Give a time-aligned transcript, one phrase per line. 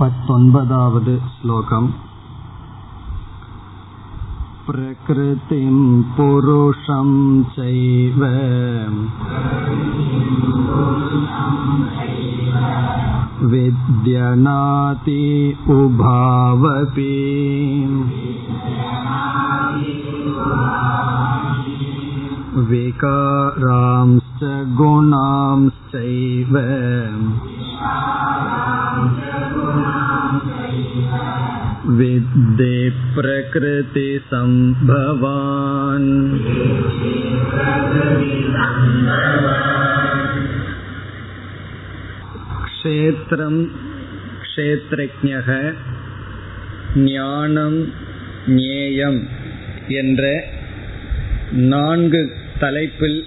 [0.00, 1.88] पत्तोन्पदावद् श्लोकम्
[4.66, 5.76] प्रकृतिं
[6.16, 7.10] पुरुषं
[7.54, 8.20] चैव
[13.52, 15.22] विद्यनाति
[15.76, 17.14] उभावपि
[22.70, 24.44] विकारांश्च
[24.80, 26.54] गुणांश्चैव
[31.98, 32.74] विद्धे
[33.14, 33.68] प्रकृतिसम्भवान्
[42.68, 43.56] क्षेत्रं
[44.42, 45.48] क्षेत्रज्ञः
[47.06, 47.78] ஞானம்
[48.56, 49.20] ஞேயம்
[50.00, 50.22] என்ற
[51.68, 52.22] நான்கு
[52.60, 53.20] தலைப்பில்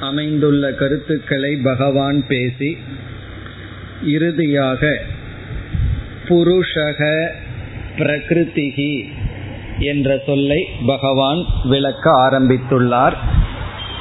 [0.00, 2.70] அமைந்துள்ள கருத்துக்களை பகவான் பேசி
[4.14, 4.82] இறுதியாக
[6.27, 7.27] புருஷக
[7.97, 9.09] பிரகிருதிகி
[9.79, 13.13] என்ற சொல்லை பகவான் விளக்க ஆரம்பித்துள்ளார்.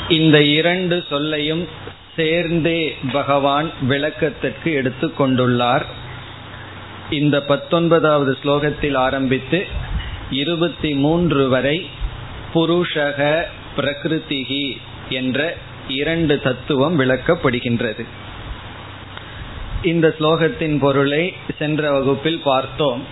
[0.08, 1.68] இந்த இரண்டு சொல்லையும்
[2.16, 5.82] சேர்ந்தே பகவான் விளக்கத்திற்கு எடுத்து கொண்டுள்ளார்.
[7.10, 9.66] இந்த பத்தொன்பதாவது ஸ்லோகத்தில் ஆரம்பித்து
[10.30, 11.86] இருபத்தி மூன்று வரை
[12.54, 13.42] புருஷக
[13.76, 14.76] பிரகிருதிகி
[15.08, 15.56] என்ற
[15.88, 18.04] இரண்டு தத்துவம் விளக்கப்படுகின்றது.
[19.82, 23.02] இந்த ஸ்லோகத்தின் பொருளை சென்ற வகுப்பில் பார்த்தோம்.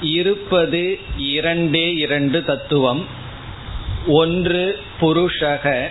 [0.00, 3.06] இருப்பது இரண்டே இரண்டு தத்துவம்.
[4.06, 5.86] ஒன்று புருஷக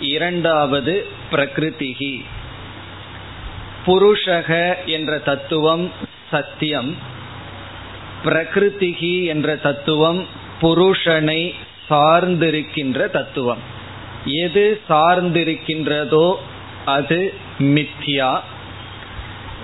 [0.00, 2.24] இரண்டாவது பிரகிருதிகி.
[3.86, 5.90] புருஷக என்ற தத்துவம்
[6.30, 6.96] சத்தியம்.
[8.24, 10.26] பிரகிருதிகி என்ற தத்துவம்
[10.62, 11.54] புருஷனை
[11.90, 13.58] சார்ந்திருக்கின்ற தத்துவம்.
[14.24, 16.34] எது சார்ந்திருக்கின்றதோ
[16.84, 18.40] அது மித்யா.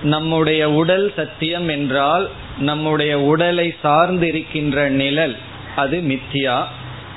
[0.03, 5.37] நம்முடைய உடல் சத்தியம் என்றால் நம்முடைய உடலை சார்ந்திருக்கின்ற நிழல்
[5.75, 6.63] அது மித்யா.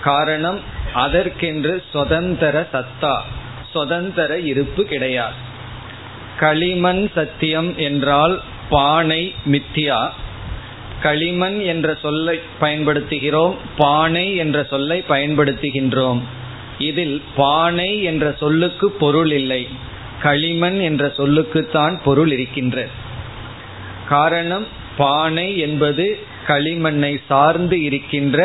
[0.03, 0.61] காரணம்
[0.93, 3.17] அதற்கென்று சுதந்திர சத்தா
[3.73, 5.35] சுதந்திர இருப்பு கிடையாது.
[6.39, 10.11] களிமண் சத்தியம் என்றால் பானை மித்தியா
[11.03, 16.21] களிமண் என்ற சொல்லை பயன்படுத்துகிறோம் பானை என்ற சொல்லை பயன்படுத்துகின்றோம்.
[16.79, 19.69] இதில் பானை என்ற சொல்லுக்கு பொருள் இல்லை.
[20.25, 22.87] களிமண் என்ற சொல்லுக்குத்தான் பொருள் இருக்கின்ற.
[24.09, 26.07] காரணம் பானை என்பது
[26.47, 28.39] களிமண்ணை சார்ந்து இருக்கின்ற.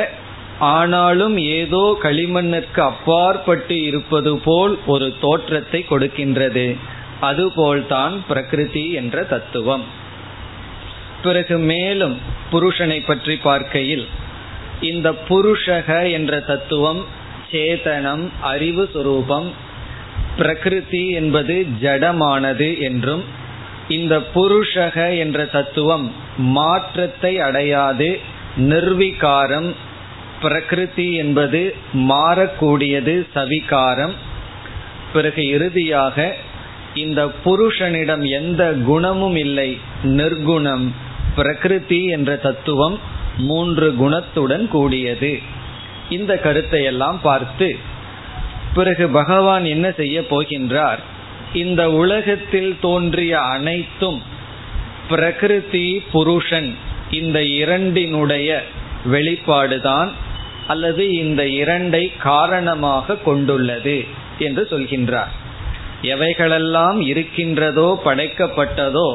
[0.75, 6.65] ஆனாலும் ஏதோ களிமண்ணிற்கு அப்பாற்பட்டு இருப்பது போல் ஒரு தோற்றத்தை கொடுக்கின்றது.
[7.21, 9.85] அதுபோல்தான் பிரகிருதி என்ற தத்துவம்.
[11.23, 12.17] பிறகு மேலும்
[12.51, 14.05] புருஷனை பற்றி பார்க்கையில்
[14.81, 17.01] இந்த புருஷக என்ற தத்துவம்
[17.51, 19.49] சேதனம் அறிவு சுரூபம்
[20.37, 23.23] பிரகிருதி என்பது ஜடமானது என்றும்
[23.87, 28.19] இந்த புருஷக என்ற தத்துவம் மாற்றத்தை அடையாது
[28.57, 29.69] நிர்விகாரம்
[30.41, 34.13] பிரகிருதி என்பது மாறக்கூடியது சவிகாரம்.
[35.13, 36.35] பிறகு இறுதியாக
[36.93, 40.85] இந்த புருஷனிடம் எந்த குணமும் இல்லை நிர்குணம்
[41.35, 42.99] பிரகிருதி என்ற தத்துவம்
[43.37, 45.39] மூன்று குணத்துடன் கூடியது.
[46.09, 47.67] இந்த கருத்தை எல்லாம் பார்த்து
[48.79, 51.01] பிறகு பகவான் என்ன செய்ய போகின்றார்?
[51.53, 54.19] இந்த உலகத்தில் தோன்றிய அனைத்தும்
[55.09, 56.69] பிரகிருதி புருஷன்
[57.19, 58.49] இந்த இரண்டினுடைய
[59.13, 60.09] வெளிப்பாடுதான்
[60.67, 63.97] அல்லது இந்த இரண்டை காரணமாக கொண்டுள்ளது
[64.39, 65.31] என்று சொல்கின்றார்.
[66.13, 69.09] எவைகளெல்லாம் இருக்கின்றதோ படைக்கப்பட்டதோ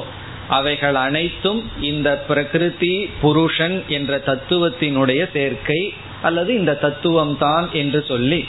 [0.48, 1.60] அவைகள் அனைத்தும்
[1.90, 5.80] இந்த பிரகிருதி புருஷன் என்ற தத்துவத்தினுடைய சேர்க்கை
[6.22, 8.40] அல்லது இந்த தத்துவம் தான் என்று சொல்லி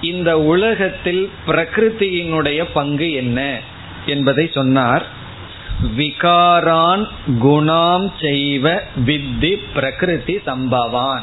[0.00, 3.58] இந்த உலகத்தில் பிரகிருதியினுடைய பங்கு என்ன
[4.06, 5.06] என்பதை சொன்னார்.
[5.96, 7.08] விகாரான்
[7.42, 11.22] குணாம் செய்வ வித்தி பிரகிருதி சம்பவான்.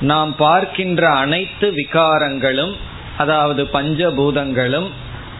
[0.00, 2.74] நாம் பார்க்கின்ற அனைத்து விகாரங்களும்
[3.16, 4.88] அதாவது பஞ்சபூதங்களும்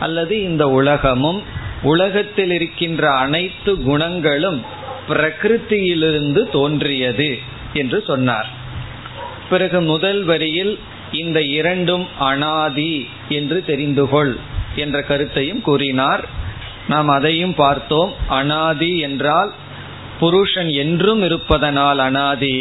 [0.00, 1.42] அல்லது இந்த உலகமும்
[1.82, 4.64] உலகத்தில் இருக்கின்ற அனைத்து குணங்களும்
[5.08, 7.38] பிரகிருத்தியிலிருந்து தோன்றியது
[7.72, 8.48] என்று சொன்னார்.
[9.50, 10.78] பிறகு முதல் வரியில்
[11.18, 12.94] இந்த இரண்டும் அனாதி
[13.28, 14.34] என்று தெரிந்து கொள்
[14.76, 16.24] என்ற கருத்தையும் கூறினார்.
[16.88, 18.12] நாம் அதையும் பார்த்தோம்.
[18.28, 19.52] அனாதி என்றால்
[20.20, 22.56] புருஷன் என்றும் இருப்பதனால் அனாதி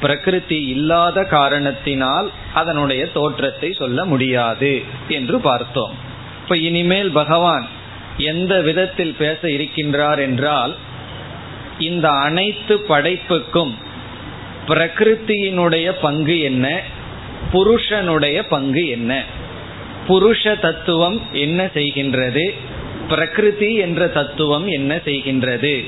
[0.00, 5.94] பிரகிருதி இல்லாத காரணத்தினால் அதனுடைய தோற்றத்தை சொல்ல முடியாது என்று பார்த்தோம்.
[6.42, 7.66] இப்ப இனிமேல் பகவான்
[8.16, 10.74] எந்த விதத்தில் பேச இருக்கின்றார் என்றால்
[11.78, 13.72] இந்த அனைத்து படைப்புக்கும்
[14.66, 16.66] பிரகிருத்தியினுடைய பங்கு என்ன?
[17.51, 19.23] புருஷனுடைய பங்கு என்ன
[20.07, 22.53] புருஷ தத்துவம் என்ன செய்கின்றது
[23.09, 25.83] பிரகிருதி என்ற தத்துவம் என்ன செய்கின்றது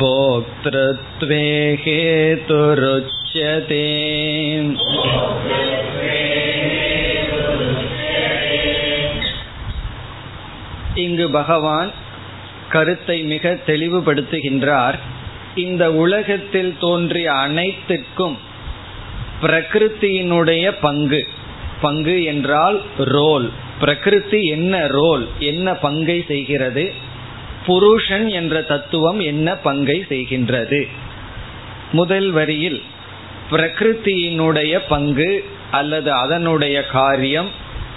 [0.00, 1.44] भोक्तृत्वे
[1.84, 3.86] हेतुरुच्यते
[10.96, 11.90] இங்கு பகவான்
[12.68, 14.98] கருத்தை மிக தெளிவுபடுத்துகின்றார்
[15.54, 18.38] இந்த உலகத்தில் தோன்றிய அனைத்திற்கும்
[19.42, 21.26] பிரகிருத்தியினுடைய பங்கு
[21.81, 23.49] பங்கு என்றால் ரோல்.
[23.79, 25.27] பிரகிருதி என்ன ரோல்?
[25.39, 26.93] என்ன பங்கை செய்கிறது?
[27.65, 30.87] புருஷன் என்ற தத்துவம் என்ன பங்கை செய்கின்றது?
[31.91, 32.81] முதல் வரியில்
[33.51, 37.49] பிரகிருத்தியினுடைய பங்கு அல்லது அதனுடைய காரியம்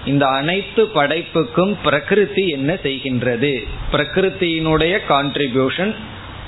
[0.07, 3.67] இந்த அனைத்து படைப்புக்கும் பிரகிருதி என்ன செய்கின்றது?
[3.93, 5.95] பிரகிருத்தியினுடைய கான்ட்ரிபியூஷன்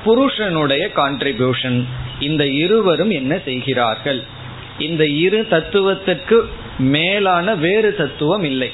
[0.05, 1.85] புருஷனுடைய கான்ட்ரிபியூஷன்
[2.21, 4.25] இந்த இருவரும் என்ன செய்கிறார்கள்?
[4.89, 6.39] இந்த இரு தத்துவத்திற்கு
[6.79, 8.71] மேலான வேறு தத்துவம் இல்லை.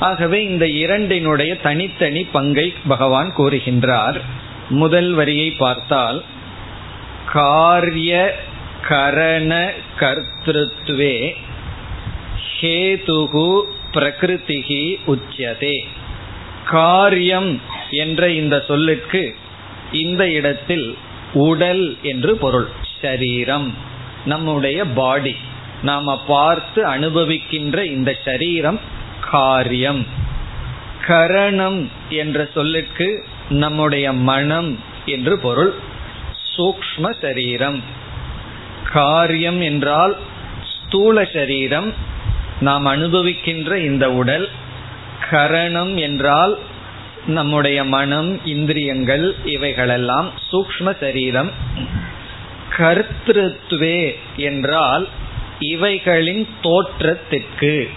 [0.00, 4.18] ஆகவே இந்த இரண்டினுடைய தனித்தனி பங்கை பகவான் கூறுகின்றார்.
[4.68, 6.18] முதல் வரியை பார்த்தால்
[7.32, 8.12] காரிய
[8.88, 9.52] கரண
[10.00, 11.16] கர்த்திருவே
[12.60, 13.50] ஹேதுகு
[13.94, 15.76] பிரகிருதிகி உச்சியதே
[16.64, 17.50] காரியம்
[17.90, 19.22] என்ற இந்த சொல்லுக்கு
[19.92, 20.86] இந்த இடத்தில்
[21.32, 22.68] உடல் என்று பொருள்
[23.00, 23.68] ஷரீரம்
[24.26, 25.36] நம்முடைய பாடி.
[25.82, 28.80] நாம பார்த்து அனுபவிக்கின்ற இந்த சரீரம்
[29.30, 30.06] காரியம்.
[31.06, 35.74] கரணம் என்ற சொல்லுக்கு நம்முடைய மனம் என்று பொருள்.
[36.56, 37.82] சூக்ம சரீரம்.
[38.92, 40.16] காரியம் என்றால்
[40.72, 41.94] ஸ்தூல சரீரம்.
[42.60, 44.48] நாம் அனுபவிக்கின்ற இந்த உடல்.
[45.30, 46.58] கரணம் என்றால்
[47.26, 51.50] நம்முடைய மனம் இந்திரியங்கள் இவைகளெல்லாம் சூக்ம சரீரம்.
[52.78, 54.00] கர்த்திருத்துவே
[54.36, 55.08] என்றால்
[55.58, 57.88] இவைகளின் தோற்றத்திற்கு.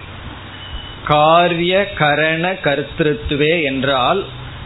[1.05, 4.25] காரிய கரண கர்த்திருத்துவே என்றால்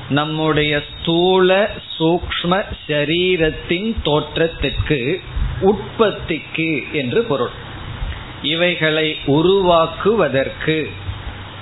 [0.10, 1.69] நம்முடைய ஸ்தூல
[2.00, 5.21] சூக்ம சரீரத்தின் தோற்றத்திற்கு
[5.62, 7.54] உற்பத்திக்கு என்று பொருள்.
[8.42, 10.89] இவைகளை உருவாக்குவதற்கு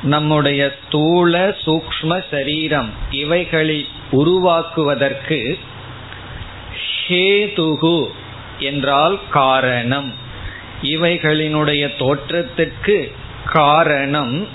[0.03, 5.57] நம்முடைய ஸ்தூல சூக்ம சரீரம் இவைகளை உருவாக்குவதற்கு
[7.07, 7.98] ஹேதுகு
[8.62, 10.13] என்றால் காரணம்.
[10.81, 13.12] இவைகளினுடைய தோற்றத்திற்கு
[13.46, 14.48] காரணம்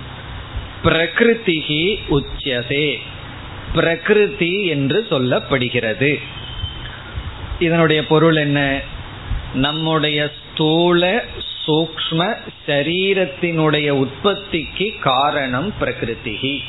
[0.84, 2.96] பிரகிருதிகி உச்சதே
[3.74, 6.20] பிரகிருதி என்று சொல்லப்படுகிறது.
[7.58, 8.80] இதனுடைய பொருள் என்ன?
[9.54, 11.24] நம்முடைய ஸ்தூல
[11.66, 12.34] சூக்ம
[12.66, 16.62] சரீரத்தினுடைய உற்பத்திக்கு காரணம் பிரகிருதி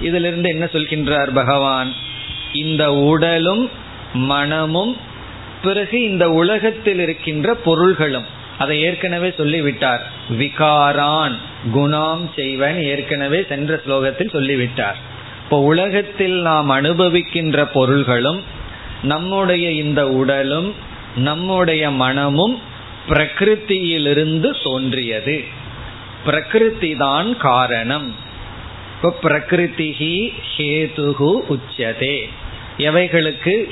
[0.00, 1.92] இதிலிருந்து என்ன சொல்கின்றார் பகவான்?
[2.52, 3.70] இந்த உடலும்
[4.12, 4.96] மனமும்
[5.62, 8.24] பிறகு இந்த உலகத்தில் இருக்கின்ற பொருள்களும்
[8.58, 10.10] அதை ஏற்கனவே சொல்லிவிட்டார்.
[10.38, 11.34] விகாரான்
[11.74, 14.96] குணாம் செய்வன் ஏற்கனவே சென்ற ஸ்லோகத்தில் சொல்லிவிட்டார்.
[15.44, 18.42] இப்போ உலகத்தில் நாம் அனுபவிக்கின்ற பொருள்களும்
[19.02, 20.74] நம்முடைய இந்த உடலும்
[21.16, 22.58] நம்முடைய மனமும்
[23.08, 25.44] பிரகிருத்தியிலிருந்து தோன்றியது.
[26.24, 28.14] பிரகிருதி தான் காரணம்.
[28.96, 32.28] இப்போ பிரகிருதிகி ஹேதுகு உச்சதே.
[32.78, 33.68] எவைகளுக்கு?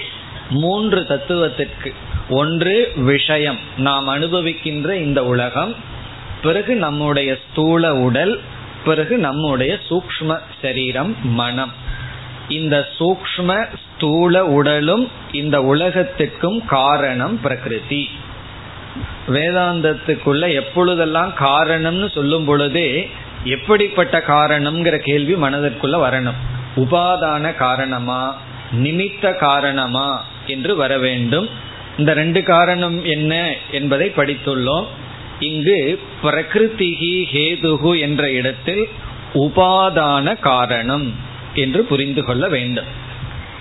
[0.50, 1.94] மூன்று தத்துவத்திற்கு.
[2.28, 3.58] ஒன்று விஷயம்.
[3.76, 5.74] நாம் அனுபவிக்கின்ற இந்த உலகம்
[6.42, 8.40] பிறகு நம்முடைய ஸ்தூல உடல்
[8.84, 11.72] பிறகு நம்முடைய சூக்ம சரீரம் மனம்.
[12.48, 18.08] இந்த சூக்ம ஸ்தூல உடலும் இந்த உலகத்திற்கும் காரணம் பிரகிருதி.
[19.28, 23.10] வேதாந்தத்துக்குள்ள எப்பொழுதெல்லாம் காரணம்னு சொல்லும் பொழுதே
[23.44, 26.60] எப்படிப்பட்ட காரணம்ங்கிற கேள்வி மனதிற்குள்ள வரணும்.
[26.76, 28.36] உபாதான காரணமா?
[28.72, 30.24] நிமித்த காரணமா?
[30.46, 31.48] என்று வர வேண்டும்.
[31.98, 34.86] இந்த ரெண்டு காரணம் என்ன என்பதை படித்துள்ளோம்.
[35.38, 38.88] இங்கு பிரகிருதிகி ஹேதுகு என்ற இடத்தில்
[39.34, 41.14] உபாதான காரணம்
[41.54, 42.84] என்று புரிந்து கொள்ள வேண்டும்.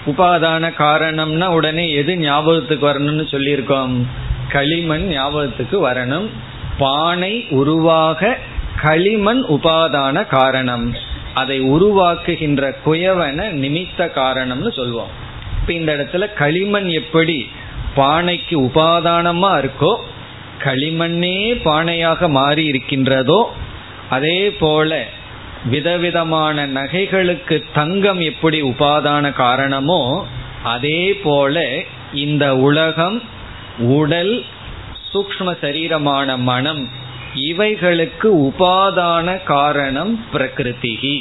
[0.05, 4.03] உபாதான காரணம்னா உடனே எது ஞாபகத்துக்கு வரணும்னு சொல்லியிருக்கோம்.
[4.49, 6.27] களிமண் ஞாபகத்துக்கு வரணும்.
[6.77, 8.37] பானை உருவாக
[8.81, 10.95] களிமண் உபாதான காரணம்.
[11.33, 15.21] அதை உருவாக்குகின்ற குயவன நிமித்த காரணம்னு சொல்லுவோம்
[15.63, 17.49] இப்ப இந்த இடத்துல களிமண் எப்படி?
[17.95, 19.91] பானைக்கு உபாதானமா இருக்கோ
[20.63, 23.53] களிமண்ணே பானையாக மாறி இருக்கின்றதோ
[24.09, 25.05] அதே போல
[25.65, 30.25] விதவிதமான நகைகளுக்கு தங்கம் எப்படி உபாதான காரணமோ
[30.63, 33.21] அதே போல இந்த உலகம்
[33.77, 34.43] உடல்
[35.13, 36.89] சூக்ம சரீரமான மனம்
[37.35, 41.19] இவைகளுக்கு உபாதான காரணம் பிரகிருதிகி.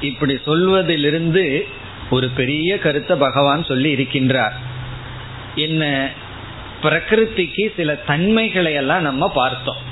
[0.00, 1.66] இப்படி சொல்வதிலிருந்து
[2.12, 4.56] ஒரு பெரிய கருத்தை பகவான் சொல்லி இருக்கின்றார்.
[5.56, 5.84] என்ன
[6.82, 9.82] பிரகிருதிக்கு சில தன்மைகளை எல்லாம் நம்ம பார்த்தோம்.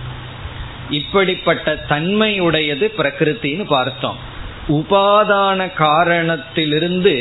[0.91, 4.19] இப்படிப்பட்ட தன்மையுடையது பிரகிருத்தின்னு பார்த்தோம்.
[4.69, 7.15] உபாதான காரணத்திலிருந்து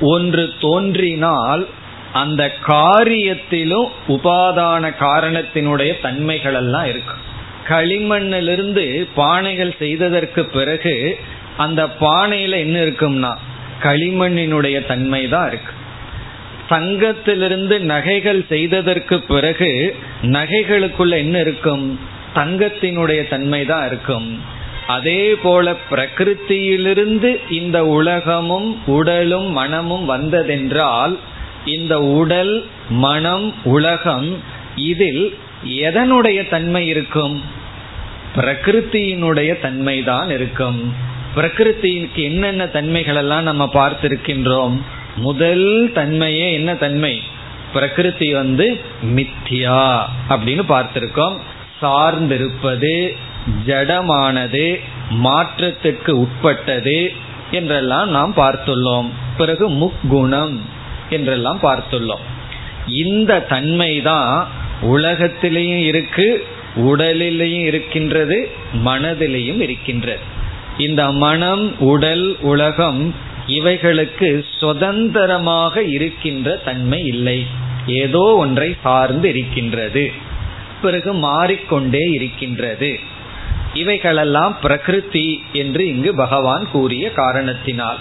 [0.00, 1.64] ஒன்று தோன்றினால்
[2.12, 7.22] அந்த காரியத்திலும் உபாதான காரணத்தினுடைய தன்மைகள் எல்லாம் இருக்கும்.
[7.68, 8.84] களிமண்ணிலிருந்து
[9.16, 10.94] பானைகள் செய்ததற்கு பிறகு
[11.56, 13.32] அந்த பானையில என்ன இருக்கும்னா
[13.82, 15.72] களிமண்ணினுடைய தன்மை தான் இருக்கு.
[16.68, 22.00] தங்கத்திலிருந்து நகைகள் செய்ததற்கு பிறகு நகைகளுக்குள்ள என்ன இருக்கும்?
[22.34, 24.54] தங்கத்தினுடைய தன்மை தான் இருக்கும்.
[24.86, 31.18] அதே போல பிரகிருத்தியிலிருந்து இந்த உலகமும் உடலும் மனமும் வந்ததென்றால்
[31.64, 34.42] இந்த உடல் மனம் உலகம்
[34.76, 37.42] இதில் எதனுடைய தன்மை இருக்கும்?
[38.36, 40.94] பிரகிருத்தியினுடைய தன்மைதான் இருக்கும்.
[41.36, 44.76] பிரகிருத்திக்கு என்னென்ன தன்மைகள் எல்லாம் நம்ம பார்த்திருக்கின்றோம்
[45.16, 47.22] முதல் தன்மையே என்ன தன்மை?
[47.72, 48.66] பிரகிருதி வந்து
[49.16, 49.82] மித்தியா
[50.28, 51.36] அப்படின்னு பார்த்திருக்கோம்.
[51.82, 53.14] சார்ந்திருப்பது
[53.66, 54.80] ஜடமானது
[55.24, 57.12] மாற்றத்துக்கு உட்பட்டது
[57.50, 59.08] என்றெல்லாம் நாம் பார்த்துள்ளோம்.
[59.36, 60.56] பிறகு முக்குணம்
[61.10, 62.24] என்றெல்லாம் பார்த்துள்ளோம்.
[62.86, 64.48] இந்த தன்மை தான்
[64.82, 66.28] உலகத்திலையும் இருக்கு
[66.76, 68.38] உடலிலையும் இருக்கின்றது
[68.84, 70.34] மனதிலையும் இருக்கின்றது.
[70.78, 73.14] இந்த மனம் உடல் உலகம்
[73.46, 77.46] இவைகளுக்கு சுதந்திரமாக இருக்கின்ற தன்மை இல்லை.
[77.86, 80.12] ஏதோ ஒன்றை சார்ந்து இருக்கின்றது.
[80.82, 82.98] பிறகு மாறிக்கொண்டே இருக்கின்றது.
[83.74, 87.96] இவைகளெல்லாம் பிரகிருதி என்று இங்கு பகவான் கூறிய காரணத்தினால்.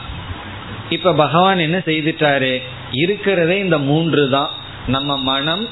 [0.89, 2.61] இப்ப பகவான் என்ன செய்துட்டாரு?
[2.91, 4.49] இருக்கிறதே இந்த மூன்று தான்.
[4.87, 5.67] நம்ம மனம்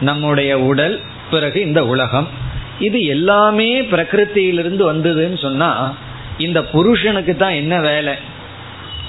[0.00, 2.28] நம்முடைய உடல் பிறகு இந்த உலகம்.
[2.80, 5.94] இது எல்லாமே பிரகிருத்தியிலிருந்து வந்ததுன்னு சொன்னா
[6.42, 8.14] இந்த புருஷனுக்கு தான் என்ன வேலை?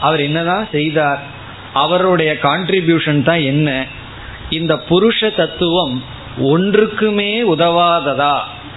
[0.02, 1.22] அவர் என்னதான் செய்தார்?
[1.74, 3.70] அவருடைய கான்ட்ரிபியூஷன் தான் என்ன?
[4.50, 5.96] இந்த புருஷ தத்துவம்
[6.44, 8.36] ஒன்றுக்குமே உதவாததா?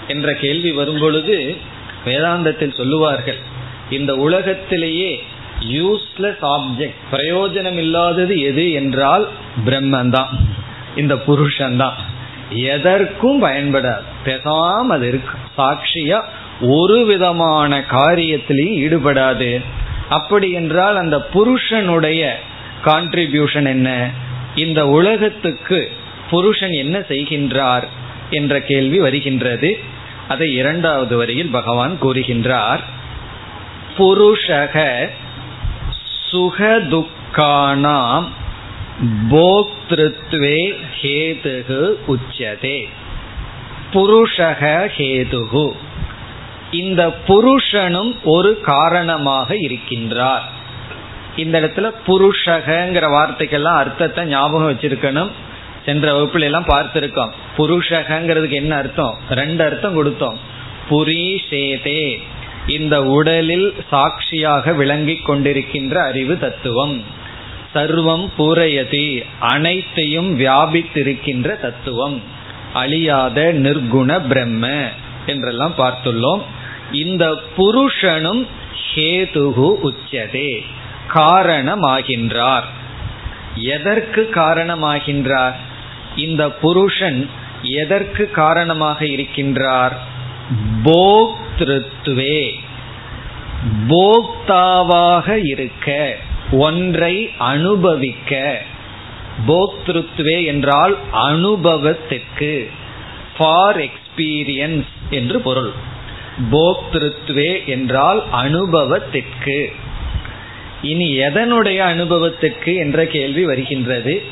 [0.08, 1.36] என்ற கேள்வி வரும் பொழுது
[2.04, 3.40] வேதாந்தத்தில் சொல்லுவார்கள்
[3.90, 5.10] இந்த உலகத்திலேயே
[5.72, 9.24] யூஸ்லெஸ் ஆப்ஜெக்ட் பிரயோஜனம் இல்லாதது எது என்றால்
[9.66, 10.32] பிரம்மன் தான்
[10.96, 11.96] இந்த புருஷன்தான்
[12.50, 14.06] எதற்கும் பயன்படாது.
[14.24, 15.34] பேசாம அது இருக்கு.
[15.58, 16.18] சாட்சியா
[16.60, 19.64] ஒரு விதமான காரியத்திலையும் ஈடுபடாது.
[20.08, 22.40] அப்படி என்றால் அந்த புருஷனுடைய
[22.84, 24.10] கான்ட்ரிபியூஷன் என்ன?
[24.54, 25.92] இந்த உலகத்துக்கு
[26.30, 27.84] புருஷன் என்ன செய்கின்றார்
[28.30, 29.78] என்ற கேள்வி வருகின்றது.
[30.28, 32.80] அதை இரண்டாவது வரியில் பகவான் கூறுகின்றார்.
[33.98, 35.08] புருஷக
[36.32, 38.24] சுகதுக்கானாம்
[39.30, 42.88] போக்திருத்வே ஹேதுகு உச்சதே.
[43.92, 45.72] புருஷக ஹேதுகு.
[46.70, 50.40] இந்த புருஷனும் ஒரு காரணமாக இருக்கின்றார்.
[51.36, 55.30] இந்த இடத்துல புருஷகங்கிற வார்த்தைக்கெல்லாம் அர்த்தத்தை ஞாபகம் வச்சிருக்கணும்.
[55.84, 57.30] சென்ற வகுப்புல எல்லாம் பார்த்திருக்கோம்.
[57.58, 59.18] புருஷகங்கிறதுக்கு என்ன அர்த்தம்?
[59.30, 60.36] ரெண்டு அர்த்தம் கொடுத்தோம்.
[60.90, 62.22] புரிஷேதே
[62.66, 67.02] இந்த உடலில் சாட்சியாக விளங்கி கொண்டிருக்கின்ற அறிவு தத்துவம்.
[67.74, 72.22] சர்வம் பூரையதி அனைத்தையும் வியாபித்திருக்கின்ற தத்துவம்.
[72.72, 74.88] அழியாத நிர்குண பிரம்ம
[75.26, 76.42] என்றெல்லாம் பார்த்துள்ளோம்.
[76.92, 78.46] இந்த புருஷனும்
[78.94, 80.62] ஹேதுகு உச்சதே
[81.14, 82.64] காரணமாகின்றார்.
[83.54, 85.54] எதற்கு காரணமாகின்றார்?
[86.16, 87.30] இந்த புருஷன்
[87.62, 89.92] எதற்கு காரணமாக இருக்கின்றார்?
[90.84, 92.52] போக்திருத்துவே
[93.88, 96.16] போக்தாவாக இருக்க
[96.50, 98.62] ஒன்றை அனுபவிக்க.
[99.46, 102.70] போக்திருத்துவே என்றால் அனுபவத்திற்கு
[103.38, 105.94] ஃபார் எக்ஸ்பீரியன்ஸ் என்று பொருள்.
[106.52, 109.72] போக்திருத்வே என்றால் அனுபவத்திற்கு.
[110.82, 114.22] இனி எதனுடைய அனுபவத்துக்கு என்ற கேள்வி வருகின்றது.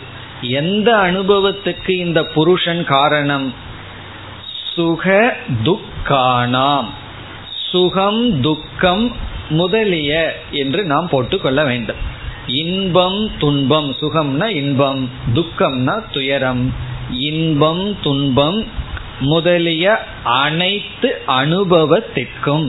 [0.41, 3.55] எந்த அனுபவத்துக்கு இந்த புருஷன் காரணம்?
[4.75, 6.87] சுக துக்கானாம்.
[7.71, 9.17] சுகம் துக்கம்
[9.49, 11.97] முதலிய என்று நாம் போட்டுக்கொள்ள வேண்டும்.
[12.47, 13.95] இன்பம் துன்பம்.
[14.01, 16.75] சுகம்னா இன்பம் துக்கம்னா துயரம்.
[17.11, 18.67] இன்பம் துன்பம்
[19.25, 19.85] முதலிய
[20.25, 22.67] அனைத்து அனுபவத்திற்கும்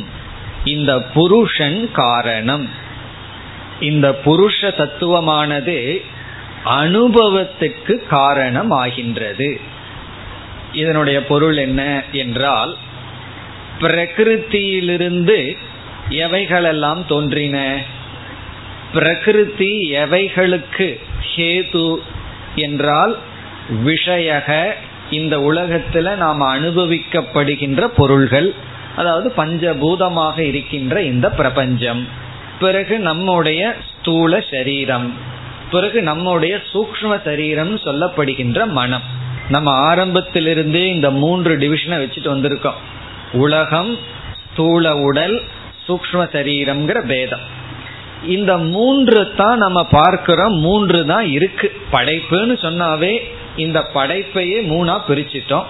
[0.64, 2.66] இந்த புருஷன் காரணம்.
[3.80, 5.78] இந்த புருஷ தத்துவமானது
[6.66, 9.50] அனுபவத்துக்கு காரணம் ஆகின்றது
[10.74, 12.78] இதனுடைய பொருள் என்ன என்றால்
[13.80, 15.40] பிரகிருத்தியிலிருந்து
[16.10, 17.58] எவைகளெல்லாம் தோன்றின?
[18.94, 20.90] பிரகிருதி எவைகளுக்கு
[21.36, 21.88] ஹேது
[22.56, 23.14] என்றால்
[23.86, 24.50] விஷயக
[25.12, 28.54] இந்த உலகத்துல நாம் அனுபவிக்கப்படுகின்ற பொருள்கள்
[28.96, 32.08] அதாவது பஞ்சபூதமாக இருக்கின்ற இந்த பிரபஞ்சம்.
[32.60, 35.14] பிறகு நம்முடைய ஸ்தூல சரீரம்
[35.72, 39.02] பிறகு நம்முடைய சூக்ம சரீரம் சொல்லப்படுகின்ற மனம்.
[39.50, 42.80] நம்ம ஆரம்பத்திலிருந்தே இந்த மூன்று டிவிஷனை வச்சுட்டு வந்திருக்கோம்.
[43.32, 43.98] உலகம்
[44.52, 45.42] ஸ்தூல உடல்
[45.88, 47.40] சூக்ம சரீரம்ங்கிற பேதம்.
[48.28, 51.72] இந்த மூன்று தான் நம்ம பார்க்கிறோம் மூன்று தான் இருக்கு.
[51.92, 53.22] படைப்புன்னு சொன்னாவே
[53.58, 55.64] இந்த படைப்பையே மூணா பிரிச்சிட்டோம்.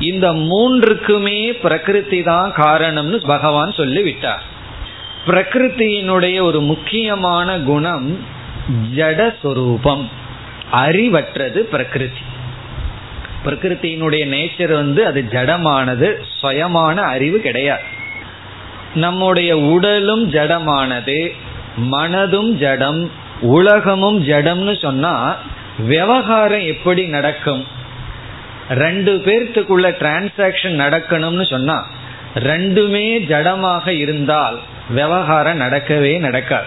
[0.00, 4.42] இந்த மூன்றுக்குமே பிரகிருதி தான் காரணம்னு பகவான் சொல்லி விட்டார்
[5.26, 8.18] பிரகிருத்தியினுடைய ஒரு முக்கியமான குணம்
[8.96, 10.08] ஜடஸ்வரூபம்.
[10.72, 12.22] அறிவற்றது பிரகிருதி.
[13.44, 17.82] பிரகிருத்தியினுடைய நேச்சர் வந்து அது ஜடமானது சுயமான அறிவு கிடையாது.
[18.94, 21.34] நம்முடைய உடலும் ஜடமானது
[21.92, 25.36] மனதும் ஜடம் உலகமும் ஜடம்னு சொன்னா
[25.78, 27.66] விவகாரம் எப்படி நடக்கும்?
[28.68, 31.86] ரெண்டு பேர்த்துக்குள்ள டிரான்சாக்சன் நடக்கணும்னு சொன்னா
[32.34, 36.66] ரெண்டுமே ஜடமாக இருந்தால் விவகாரம் நடக்கவே நடக்காது.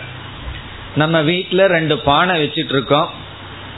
[0.96, 3.10] நம்ம வீட்டில் ரெண்டு பானை வச்சிட்டு இருக்கோம்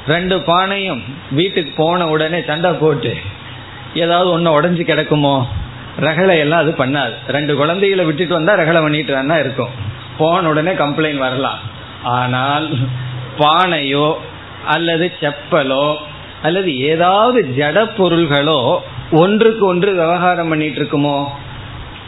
[0.07, 3.15] ரெண்டு பானையும் வீட்டுக்கு போன உடனே சண்டை போட்டு
[3.93, 5.45] ஏதாவது ஒன்று உடஞ்சி கிடக்குமோ?
[5.99, 7.13] ரகலை எல்லாம் அது பண்ணாது.
[7.27, 9.69] ரெண்டு குழந்தைகளை விட்டுட்டு வந்தால் ரகலை பண்ணிட்டு வேணா இருக்கும்.
[10.17, 11.59] போன உடனே கம்ப்ளைண்ட் வரலாம்.
[12.03, 12.69] ஆனால்
[13.37, 14.15] பானையோ
[14.69, 15.95] அல்லது செப்பலோ
[16.41, 18.77] அல்லது ஏதாவது ஜட பொருள்களோ
[19.11, 21.25] ஒன்றுக்கு ஒன்று விவகாரம் பண்ணிட்டு இருக்குமோ?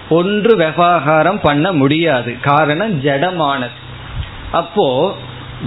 [0.10, 2.36] ஒன்று விவகாரம் பண்ண முடியாது.
[2.42, 3.78] காரணம் ஜடமானது.
[4.52, 5.16] அப்போ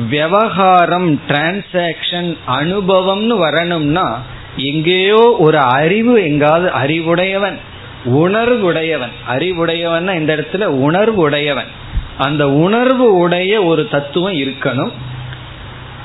[0.09, 4.21] விவகாரம் டிரான்சாக்ஷன் அனுபவம்னு வரணும்னா
[4.57, 7.59] எங்கேயோ ஒரு அறிவு எங்காவது அறிவுடையவன்
[8.05, 9.15] உணர்வுடையவன்.
[9.27, 11.71] அறிவுடையவன் இந்த இடத்துல உணர்வு உடையவன்
[12.19, 14.93] அந்த உணர்வு உடைய ஒரு தத்துவம் இருக்கணும்.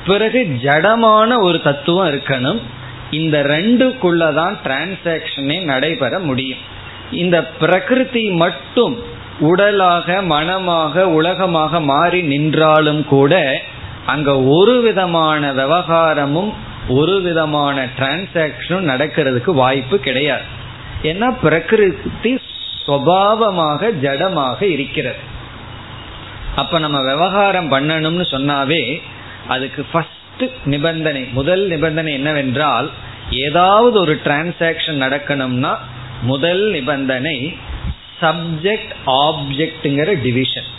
[0.06, 2.60] பிறகு ஜடமான ஒரு தத்துவம் இருக்கணும்.
[3.10, 6.58] இந்த ரெண்டுக்குள்ளதான் டிரான்சாக்ஷனே நடைபெற முடியும்.
[7.12, 9.02] இந்த பிரகிருதி மட்டும்
[9.40, 13.62] உடலாக மனமாக உலகமாக மாறி நின்றாலும் கூட
[14.06, 16.52] அங்க ஒரு விதமான விவகாரமும்
[16.88, 20.42] ஒரு விதமான டிரான்சாக்ஷனும் நடக்கிறதுக்கு வாய்ப்பு கிடையாது.
[21.02, 22.40] ஏன்னா பிரகிருதி
[22.86, 25.18] சுவாவமாக ஜடமாக இருக்கிறது.
[26.56, 29.02] அப்ப நம்ம விவகாரம் பண்ணணும்னு சொன்னாவே
[29.54, 32.88] அதுக்கு ஃபர்ஸ்ட் நிபந்தனை முதல் நிபந்தனை என்னவென்றால்
[33.46, 35.72] ஏதாவது ஒரு டிரான்சாக்ஷன் நடக்கணும்னா
[36.22, 37.36] முதல் நிபந்தனை
[38.20, 40.70] சப்ஜெக்ட் ஆப்ஜெக்ட்ங்கிற டிவிஷன்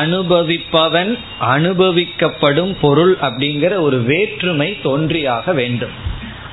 [0.00, 1.12] அனுபவிப்பவன்
[1.54, 5.94] அனுபவிக்கப்படும் பொருள் அப்படிங்கிற ஒரு வேற்றுமை தோன்றியாக வேண்டும்.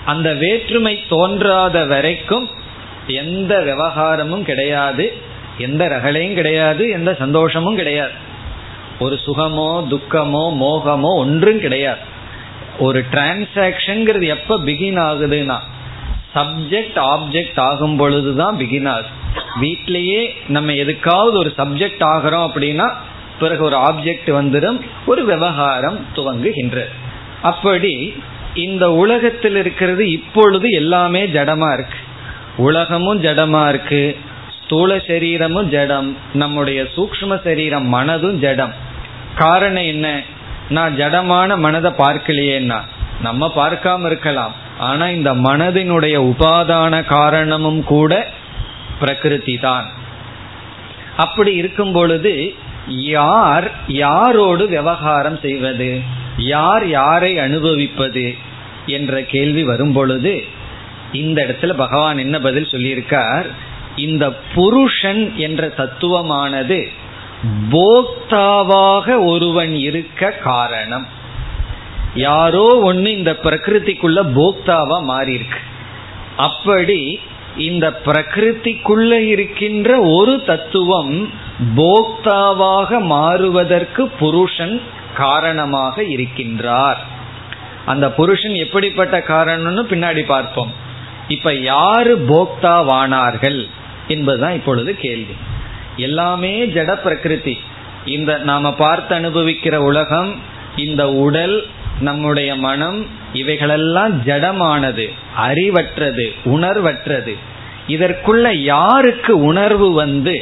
[0.05, 2.47] அந்த வேற்றுமை தோன்றாத வரைக்கும்
[3.21, 5.05] எந்த விவகாரமும் கிடையாது
[5.57, 8.15] எந்த ரகலையும் கிடையாது எந்த சந்தோஷமும் கிடையாது.
[8.99, 11.99] ஒரு சுகமோ துக்கமோ மோகமோ ஒன்றும் கிடையாது.
[12.79, 15.57] ஒரு டிரான்சாக்ஷன்ங்கிறது எப்ப பிகின் ஆகுதுன்னா
[16.35, 19.07] சப்ஜெக்ட் ஆப்ஜெக்ட் ஆகும் பொழுதுதான் பிகின் ஆகுது.
[19.61, 22.93] வீட்லேயே நம்ம எதுக்காவது ஒரு சப்ஜெக்ட் ஆகிறோம் அப்படின்னா
[23.39, 26.89] பிறகு ஒரு ஆப்ஜெக்ட் வந்துடும் ஒரு விவகாரம் துவங்குகின்றது.
[27.41, 31.97] அப்படி இந்த உலகத்தில் இருக்கிறது இப்பொழுது எல்லாமே ஜடமா இருக்கு.
[32.57, 34.17] உலகமும் ஜடமா இருக்கு.
[34.65, 36.17] ஸ்தூல சரீரமும் ஜடம்.
[36.33, 38.87] நம்முடைய சூக்ம சரீரம் மனதும் ஜடம்.
[39.39, 40.07] காரணம் என்ன?
[40.69, 42.79] நான் ஜடமான மனதை பார்க்கலையேன்னா
[43.21, 44.53] நம்ம பார்க்காம இருக்கலாம்.
[44.79, 48.11] ஆனா இந்த மனதினுடைய உபாதான காரணமும் கூட
[48.99, 49.87] பிரகிருதி தான்.
[51.17, 52.33] அப்படி இருக்கும் பொழுது
[52.87, 53.67] யார்
[54.03, 55.89] யாரோடு விவகாரம் செய்வது?
[56.37, 58.27] யார் யாரை அனுபவிப்பது?
[58.87, 60.33] என்ற கேள்வி வரும் பொழுது
[61.13, 63.47] இந்த இடத்துல பகவான் என்ன பதில் சொல்லியிருக்கார்?
[63.95, 64.25] இந்த
[64.55, 66.79] புருஷன் என்ற தத்துவமானது
[67.71, 71.07] போக்தாவாக ஒருவன் இருக்க காரணம்.
[72.15, 75.57] யாரோ ஒன்னு இந்த பிரகிருதிக்குள்ள போக்தாவா மாறி இருக்கு
[76.37, 77.19] அப்படி
[77.57, 81.29] இந்த பிரகிருதிக்குள்ள இருக்கின்ற ஒரு தத்துவம்
[81.75, 84.81] போக்தாவாக மாறுவதற்கு புருஷன்
[85.15, 86.97] காரணமாக இருக்கின்றார்.
[87.85, 90.73] அந்த புருஷன் எப்படிப்பட்ட காரணம்னு பின்னாடி பார்ப்போம்.
[91.27, 93.67] இப்ப யாரு போக்தாவானார்கள்
[94.07, 95.33] என்பதுதான் இப்பொழுது கேள்வி.
[95.99, 97.55] எல்லாமே ஜட பிரகிருதி.
[98.05, 100.31] இந்த நாம பார்த்து அனுபவிக்கிற உலகம்
[100.75, 101.57] இந்த உடல்
[101.99, 102.99] நம்முடைய மனம்
[103.33, 105.05] இவைகளெல்லாம் ஜடமானது
[105.45, 107.33] அறிவற்றது உணர்வற்றது.
[107.87, 110.35] இதற்குள்ள யாருக்கு உணர்வு வந்து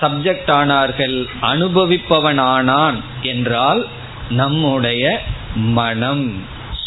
[0.00, 3.82] சப்ஜெக்ட் ஆனார்கள் அனுபவிப்பவன் ஆனான் என்றால்
[4.30, 5.04] நம்முடைய
[5.78, 6.26] மனம்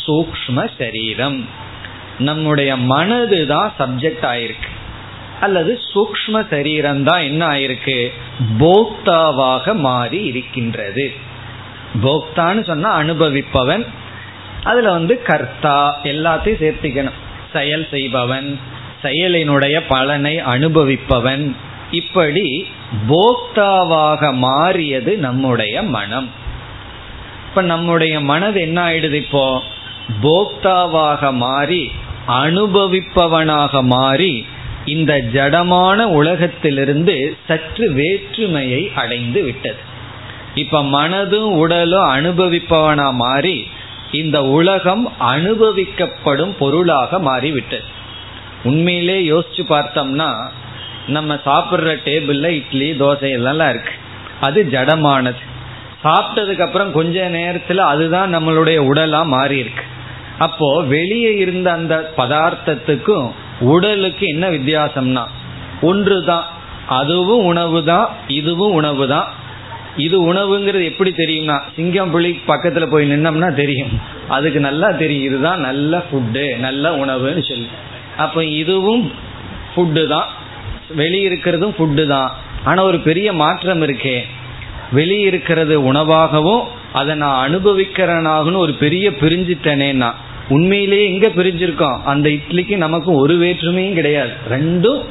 [0.03, 1.39] சூக்ம சரீரம்.
[2.19, 4.71] நம்முடைய மனது தான் சப்ஜெக்ட் ஆயிருக்கு.
[5.41, 8.13] அல்லது சூக்ம சரீரம் தான் என்ன ஆயிருக்கு?
[8.60, 11.13] போக்தாவாக மாறி இருக்கின்றது.
[12.04, 13.86] போக்தான்னு சொன்னா அனுபவிப்பவன்
[14.63, 17.17] அதுல வந்து கர்த்தா எல்லாத்தையும் சேர்த்திக்கணும்.
[17.54, 18.60] செயல் செய்பவன்
[19.04, 21.56] செயலினுடைய பலனை அனுபவிப்பவன்.
[21.91, 22.67] இப்படி
[23.10, 26.30] போக்தாவாக மாறியது நம்முடைய மனம்.
[27.50, 29.63] இப்ப நம்முடைய மனது என்ன ஆயிடுது இப்போ?
[30.21, 31.91] போக்தாவாக மாறி
[32.28, 34.45] அனுபவிப்பவனாக மாறி
[34.88, 39.76] இந்த ஜடமான உலகத்திலிருந்து சற்று வேற்றுமையை அடைந்து விட்டது.
[40.56, 43.67] இப்ப மனதும் உடலும் அனுபவிப்பவனா மாறி
[44.12, 47.84] இந்த உலகம் அனுபவிக்கப்படும் பொருளாக மாறிவிட்டது.
[48.63, 50.32] உண்மையிலே யோசிச்சு பார்த்தோம்னா
[51.08, 53.91] நம்ம சாப்பிட்ற டேபிள்ல இட்லி தோசை எல்லாம் இருக்கு.
[54.41, 55.41] அது ஜடமானது.
[56.04, 59.84] சாப்பிட்டதுக்கு அப்புறம் கொஞ்ச நேரத்துல அதுதான் நம்மளுடைய உடலா மாறி இருக்கு
[60.38, 65.24] அப்போ வெளியே இருந்த அந்த பதார்த்தத்துக்கும் உடலுக்கு என்ன வித்தியாசம்னா
[65.82, 66.46] ஒன்று தான்
[67.00, 69.28] அதுவும் உணவு தான் இதுவும் உணவு தான்
[70.06, 73.93] இது உணவுங்கிறது எப்படி தெரியும்னா சிங்கம் புலி பக்கத்தில் போய் நின்னோம்னா தெரியும்.
[74.30, 77.70] அதுக்கு நல்லா தெரியும் இதுதான் நல்ல ஃபுட்டு நல்ல உணவுன்னு சொல்லி.
[78.17, 79.06] அப்போ இதுவும்
[79.72, 80.28] ஃபுட்டு தான்
[80.96, 82.30] வெளியிருக்கிறதும் ஃபுட்டு தான்
[82.63, 84.17] ஆனால் ஒரு பெரிய மாற்றம் இருக்கே.
[84.91, 90.10] வெளியிருக்கிறது உணவாகவும் அதை நான் அனுபவிக்கிறனாகனு ஒரு பெரிய பிரிஞ்சிட்டனேன்னா
[90.49, 92.01] உண்மையிலேயே எங்க பிரிஞ்சிருக்கோம்?
[92.03, 94.31] அந்த இட்லிக்கு நமக்கு ஒரு வேற்றுமையும் கிடையாது.
[94.49, 95.01] ரெண்டும்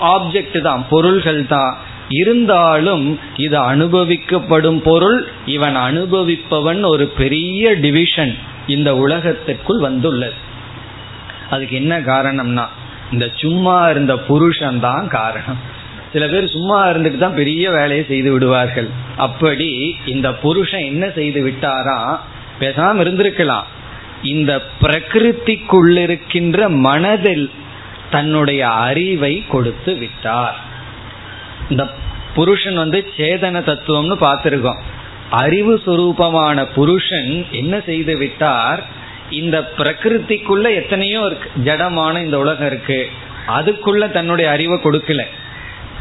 [0.00, 1.76] ஆப்ஜெக்ட் தான் பொருள்கள் தான்.
[2.08, 8.34] இருந்தாலும் இது அனுபவிக்கப்படும் பொருள் இவன் அனுபவிப்பவன் ஒரு பெரிய டிவிஷன்
[8.66, 10.38] இந்த உலகத்திற்குள் வந்துள்ளது.
[11.50, 12.64] அதுக்கு என்ன காரணம்னா
[13.12, 15.60] இந்த சும்மா இருந்த புருஷன் தான் காரணம்.
[16.12, 18.88] சில பேர் சும்மா இருந்துட்டு தான் பெரிய வேலையை செய்து விடுவார்கள்.
[19.16, 22.18] அப்படி இந்த புருஷன் என்ன செய்து விட்டாரா?
[22.60, 23.66] பேசாம இருந்திருக்கலாம்.
[24.22, 27.50] இந்த பிரகிருதிக்குள்ளிருக்கின்ற மனதில்
[28.10, 30.56] தன்னுடைய அறிவை கொடுத்து விட்டார்.
[31.70, 31.88] இந்த
[32.34, 34.78] புருஷன் வந்து சேதன தத்துவம்னு பார்த்துருக்கோம்.
[35.30, 38.82] அறிவு சுரூபமான புருஷன் என்ன செய்து விட்டார்?
[39.30, 41.50] இந்த பிரகிருதிக்குள்ள எத்தனையோ இருக்கு.
[41.64, 43.08] ஜடமான இந்த உலகம் இருக்கு.
[43.48, 45.22] அதுக்குள்ள தன்னுடைய அறிவை கொடுக்கல.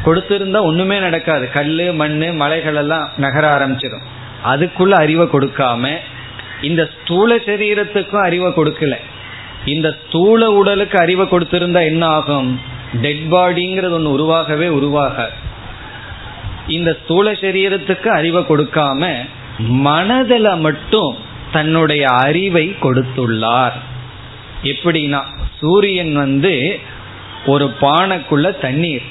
[0.05, 1.51] கொடுத்திருந்தா ஒண்ணுமே நடக்காது.
[1.51, 4.03] கல் மண் மலைகள் எல்லாம் நகர ஆரம்பிச்சிடும்.
[4.45, 5.95] அதுக்குள்ள அறிவை கொடுக்காம
[6.61, 8.95] இந்த ஸ்தூல சரீரத்துக்கும் அறிவை கொடுக்கல.
[9.65, 12.61] இந்த ஸ்தூல உடலுக்கு அறிவை கொடுத்திருந்தா என்ன ஆகும்?
[13.01, 15.31] டெட் பாடிங்கிறது ஒன்று உருவாகவே உருவாக
[16.67, 19.15] இந்த ஸ்தூல சரீரத்துக்கு அறிவை கொடுக்காம
[19.57, 21.15] மனதில் மட்டும்
[21.51, 23.77] தன்னுடைய அறிவை கொடுத்துள்ளார்.
[24.63, 25.21] எப்படின்னா
[25.59, 26.79] சூரியன் வந்து
[27.45, 29.01] ஒரு பானைக்குள்ள தண்ணீர்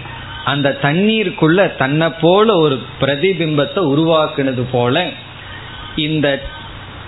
[0.44, 5.11] அந்த தண்ணீருக்குள்ள தன்னை போல ஒரு பிரதிபிம்பத்தை உருவாக்குனது போல
[5.96, 6.42] இந்த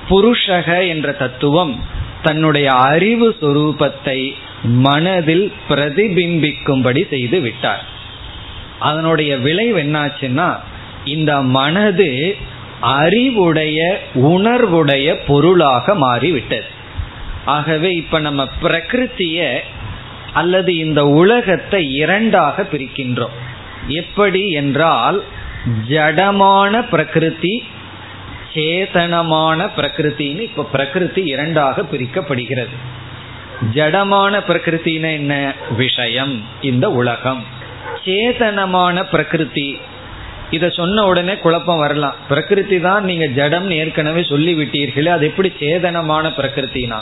[0.09, 1.85] புருஷக என்ற தத்துவம்
[2.23, 7.85] தன்னுடைய அறிவு சுரூபத்தை மனதில் பிரதிபிம்பிக்கும்படி செய்து விட்டார்.
[8.79, 10.49] அதனுடைய விளைவு என்னாச்சுன்னா
[11.05, 12.37] இந்த மனது
[12.81, 13.79] அறிவுடைய
[14.15, 16.69] உணர்வுடைய பொருளாக மாறிவிட்டது.
[17.45, 19.59] ஆகவே இப்ப நம்ம பிரகிருத்திய
[20.33, 23.37] அல்லது இந்த உலகத்தை இரண்டாக பிரிக்கின்றோம்.
[23.87, 25.23] எப்படி என்றால்
[25.89, 27.63] ஜடமான பிரகிருதி
[28.55, 32.77] சேதனமான பிரகிருத்தின்னு இப்ப பிரகிருதி இரண்டாக பிரிக்கப்படுகிறது.
[33.75, 35.55] ஜடமான பிரகிருத்தின என்ன?
[35.77, 36.43] விஷயம்.
[36.61, 37.45] இந்த உலகம்.
[38.05, 39.79] சேதனமான பிரகிருதி
[40.51, 42.15] இத சொன்ன உடனே குழப்பம் வரலாம்.
[42.29, 46.99] பிரகிருதி தான் நீங்க ஜடம் ஏற்கனவே சொல்லி விட்டீர்களே அது எப்படி சேதனமான பிரகிருத்தினா?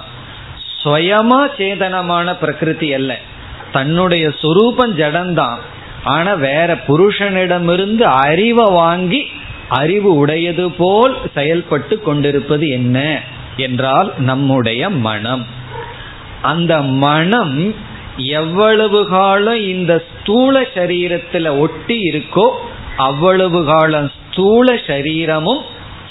[0.84, 3.18] சுயமா சேதனமான பிரகிருதி அல்ல.
[3.72, 5.56] தன்னுடைய சுரூபம் ஜடம்தான்.
[6.04, 9.30] ஆனா வேற புருஷனிடமிருந்து அறிவை வாங்கி
[9.68, 13.20] அறிவு உடையது போல் செயல்பட்டு கொண்டிருப்பது என்ன
[13.56, 15.46] என்றால் நம்முடைய மனம்.
[16.42, 17.74] அந்த மனம்
[18.16, 22.48] எவ்வளவு காலம் இந்த ஸ்தூல சரீரத்தில் ஒட்டி இருக்கோ
[22.96, 25.62] அவ்வளவு காலம் ஸ்தூல சரீரமும்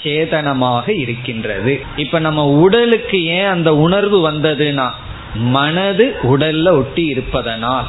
[0.02, 1.80] சேதனமாக இருக்கின்றது.
[1.96, 4.90] இப்ப நம்ம உடலுக்கு ஏன் அந்த உணர்வு வந்ததுன்னா
[5.34, 7.86] மனது உடல்ல ஒட்டி இருப்பதனால்.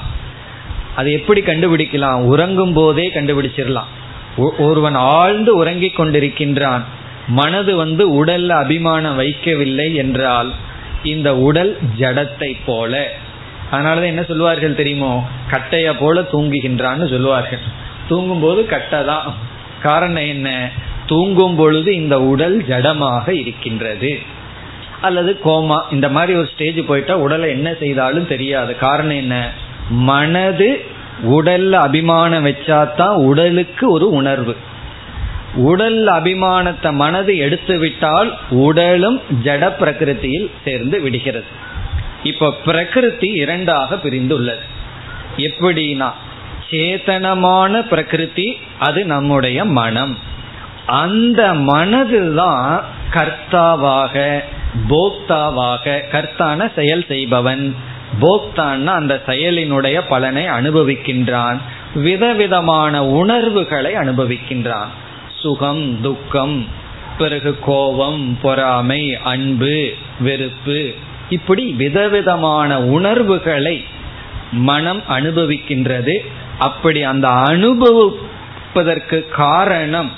[0.96, 2.22] அது எப்படி கண்டுபிடிக்கலாம்?
[2.22, 3.92] உறங்கும் போதே கண்டுபிடிச்சிடலாம்.
[4.38, 6.82] ஒருவன் ஆழ்ந்து உறங்கிக் கொண்டிருக்கின்றான்.
[7.28, 10.54] மனது வந்து உடல்ல அபிமானம் வைக்கவில்லை என்றால்
[11.04, 13.12] இந்த உடல் ஜடத்தை போல.
[13.72, 15.28] அதனாலதான் என்ன சொல்லுவார்கள் தெரியுமோ?
[15.52, 17.60] கட்டைய போல தூங்குகின்றான்னு சொல்லுவார்கள்
[18.08, 19.36] தூங்கும் போது கட்டை தான்.
[19.84, 20.70] காரணம் என்ன?
[21.06, 24.20] தூங்கும் பொழுது இந்த உடல் ஜடமாக இருக்கின்றது.
[25.02, 28.78] அல்லது கோமா இந்த மாதிரி ஒரு ஸ்டேஜ் போயிட்டா உடலை என்ன செய்தாலும் தெரியாது.
[28.78, 29.52] காரணம் என்ன?
[29.90, 30.86] மனது
[31.24, 34.56] உடல்ல அபிமானம் வச்சாதான் உடலுக்கு ஒரு உணர்வு.
[35.56, 41.46] உடல் அபிமானத்தை மனது எடுத்து விட்டால் உடலும் ஜட பிரகிருத்தியில் சேர்ந்து விடுகிறது.
[42.24, 44.60] இப்ப பிரகிருதி இரண்டாக பிரிந்துள்ளது.
[45.38, 46.12] எப்படின்னா
[46.70, 50.18] சேதனமான பிரகிருதி அது நம்முடைய மனம்.
[50.86, 52.82] அந்த மனதுதான்
[53.14, 54.40] கர்த்தாவாக
[54.90, 57.76] போக்தாவாக கர்த்தான செயல் செய்பவன்.
[58.22, 61.58] போக்தான்னா அந்த செயலினுடைய பலனை அனுபவிக்கின்றான்.
[61.96, 64.88] விதவிதமான உணர்வுகளை அனுபவிக்கின்றான்.
[65.42, 66.68] சுகம் துக்கம்
[67.18, 69.90] பிறகு கோபம் பொறாமை அன்பு
[70.20, 70.92] வெறுப்பு
[71.30, 73.84] இப்படி விதவிதமான உணர்வுகளை
[74.52, 76.18] மனம் அனுபவிக்கின்றது.
[76.58, 80.12] அப்படி அந்த அனுபவிப்பதற்கு காரணம்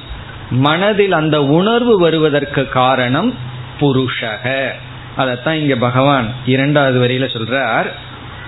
[0.52, 3.34] மனதில் அந்த உணர்வு வருவதற்கு காரணம்
[3.80, 4.72] புருஷக.
[5.20, 7.86] அதத்தான் இங்க பகவான் இரண்டாவது வரியில சொல்றார்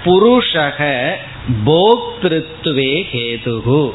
[0.06, 1.12] புருஷக
[1.66, 3.92] போக்திருத்துவே ஹேதுகு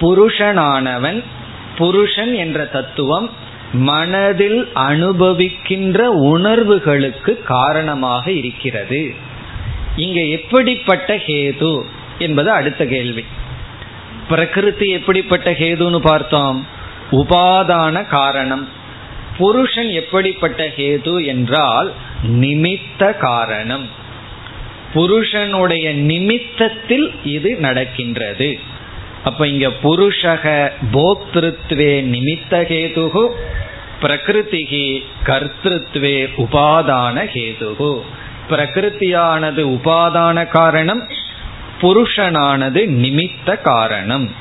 [0.00, 1.24] புருஷனானவன்
[1.78, 3.30] புருஷன் என்ற தத்துவம்
[3.72, 9.14] மனதில் அனுபவிக்கின்ற உணர்வுகளுக்கு காரணமாக இருக்கிறது.
[9.96, 11.82] இங்க எப்படிப்பட்ட ஹேது
[12.18, 13.24] என்பது அடுத்த கேள்வி.
[14.28, 16.66] பிரகிருதி எப்படிப்பட்ட ஹேதுன்னு பார்த்தோம்.
[17.10, 18.68] உபாதான காரணம்.
[19.38, 21.92] புருஷன் எப்படிப்பட்ட ஹேது என்றால்
[22.26, 23.88] நிமித்த காரணம்.
[24.94, 28.58] புருஷனுடைய நிமித்தத்தில் இது நடக்கின்றது.
[29.24, 33.28] அப்ப இங்க புருஷக போக்திருத்வே நிமித்த ஹேதுகு
[34.02, 38.00] பிரகிருதிகி கர்த்திருத்வே உபாதான ஹேதுகு.
[38.50, 41.08] பிரகிருத்தியானது உபாதான காரணம்
[41.82, 44.34] புருஷனானது நிமித்த காரணம்.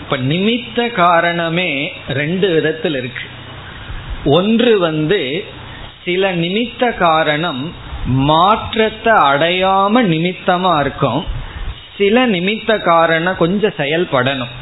[0.00, 3.22] இப்ப நிமித்த காரணமே ரெண்டு விதத்தில் இருக்கு.
[4.28, 5.44] ஒன்று வந்து
[6.04, 7.72] சில நிமித்த காரணம்
[8.04, 11.24] மாற்றத்தை அடையாம நிமித்தமா இருக்கும்.
[11.98, 14.52] சில நிமித்த காரணம் கொஞ்சம் செயல்படணும்.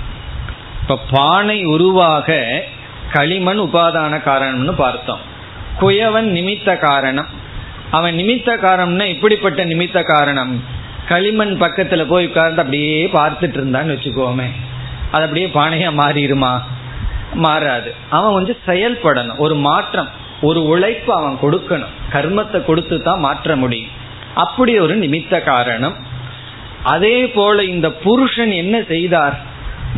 [0.81, 2.63] இப்ப பானை உருவாக
[3.13, 5.19] களிமண் உபாதான காரணம்னு பார்த்தோம்.
[5.81, 7.27] குயவன் நிமித்த காரணம்.
[7.91, 10.65] அவன் நிமித்த காரணம்னா இப்படிப்பட்ட நிமித்த காரணம்.
[11.09, 14.47] களிமண் பக்கத்துல போய் உட்கார்ந்து அப்படியே பார்த்துட்டு இருந்தான்னு வச்சுக்கோமே.
[15.11, 16.61] அது அப்படியே பானையா மாறிடுமா?
[17.45, 17.91] மாறாது.
[18.11, 19.39] அவன் கொஞ்சம் செயல்படணும்.
[19.39, 21.95] ஒரு மாற்றம் ஒரு உழைப்பு அவன் கொடுக்கணும்.
[22.13, 23.93] கர்மத்தை கொடுத்து தான் மாற்ற முடியும்.
[24.35, 25.97] அப்படி ஒரு நிமித்த காரணம்.
[26.95, 29.37] அதே போல இந்த புருஷன் என்ன செய்தார்?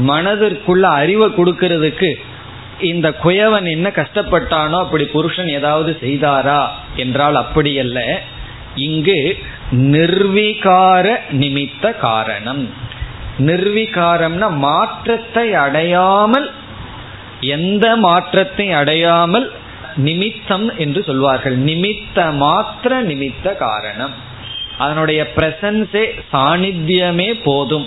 [0.09, 2.11] மனதிற்குள்ள அறிவை கொடுக்கறதுக்கு
[2.91, 6.61] இந்த குயவன் என்ன கஷ்டப்பட்டானோ அப்படி புருஷன் ஏதாவது செய்தாரா
[6.97, 8.01] என்றால் அப்படி அல்ல
[8.75, 9.19] இங்கு
[9.95, 11.07] நிர்வீகார
[11.41, 12.63] நிமித்த காரணம்.
[13.39, 16.49] நிர்வீகாரம்னா மாற்றத்தை அடையாமல்
[17.41, 19.53] எந்த மாற்றத்தை அடையாமல்
[19.97, 21.59] நிமித்தம் என்று சொல்வார்கள்.
[21.59, 24.13] நிமித்த மாத்திர நிமித்த காரணம்.
[24.79, 27.87] அதனுடைய பிரசன்ஸே சாநித்தியமே போதும்.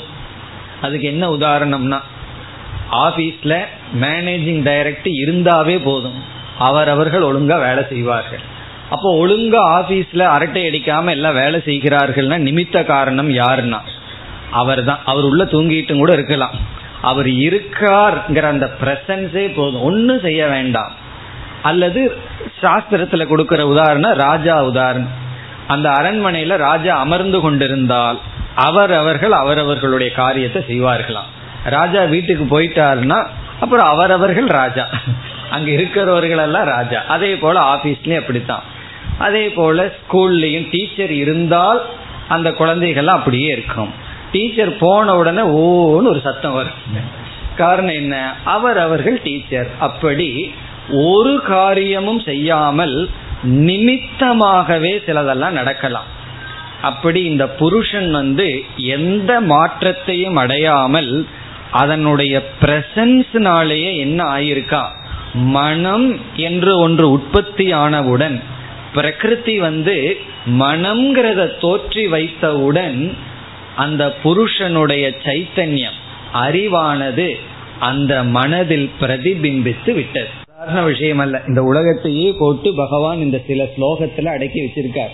[0.82, 2.00] அதுக்கு என்ன உதாரணம்னா
[2.92, 3.64] ஆபீஸ்ல
[4.02, 6.24] மேனேஜிங் டைரக்டர் இருந்தாவே போதும்.
[6.60, 8.40] அவரவர்கள் ஒழுங்கா வேலை செய்வார்கள்.
[8.90, 13.80] அப்போ ஒழுங்கா ஆபீஸ்ல அரட்டை அடிக்காம எல்லாம் வேலை செய்கிறார்கள்னா நிமித்த காரணம் யாருன்னா?
[14.52, 16.52] அவர் தான் அவர் உள்ள தூங்கிட்டு கூட இருக்கலாம்.
[17.02, 19.82] அவர் இருக்கார்ங்கிற அந்த பிரசன்ஸே போதும்.
[19.82, 20.92] ஒன்றும் செய்ய வேண்டாம்.
[21.62, 22.18] அல்லது
[22.62, 25.10] சாஸ்திரத்துல கொடுக்கிற உதாரணம் ராஜா உதாரணம்.
[25.68, 28.20] அந்த அரண்மனையில ராஜா அமர்ந்து கொண்டிருந்தால்
[28.56, 31.30] அவர் அவர்கள் அவரவர்களுடைய காரியத்தை செய்வார்களாம்.
[31.64, 33.28] ராஜா வீட்டுக்கு போயிட்டாருன்னா
[33.60, 34.88] அப்புறம் அவரவர்கள் ராஜா.
[35.52, 37.02] அங்க இருக்கிறவர்கள் எல்லாம் ராஜா.
[37.08, 38.64] அதே போல ஆபீஸ்லயும் அப்படித்தான்.
[39.18, 41.82] அதே போல ஸ்கூல்லையும் டீச்சர் இருந்தால்
[42.28, 44.01] அந்த குழந்தைகள்லாம் அப்படியே இருக்கும்.
[44.32, 46.80] டீச்சர் போன உடனே ஓன்னு ஒரு சத்தம் வரும்.
[47.58, 48.16] காரணம் என்ன?
[48.44, 50.52] அவர் அவர்கள் டீச்சர் அப்படி
[51.12, 53.10] ஒரு காரியமும் செய்யாமல்
[53.44, 56.10] நிமித்தமாகவே சிலதெல்லாம் நடக்கலாம்.
[56.82, 61.12] அப்படி இந்த புருஷன் வந்து எந்த மாற்றத்தையும் அடையாமல்
[61.72, 64.84] அதனுடைய பிரசன்ஸ்னாலேயே என்ன ஆயிருக்கா?
[65.34, 68.42] மனம் என்று ஒன்று உற்பத்தி ஆனவுடன்
[68.94, 70.18] பிரகிருதி வந்து
[70.60, 73.16] மனம்ங்கிறத தோற்றி வைத்தவுடன்
[73.76, 76.00] அந்த புருஷனுடைய சைத்தன்யம்
[76.34, 77.36] அறிவானது
[77.80, 80.28] அந்த மனதில் பிரதிபிம்பித்து விட்டது.
[80.48, 85.10] சாதாரண விஷயம் அல்ல இந்த உலகத்தையே போட்டு பகவான் இந்த சில ஸ்லோகத்துல அடக்கி வச்சிருக்கார்.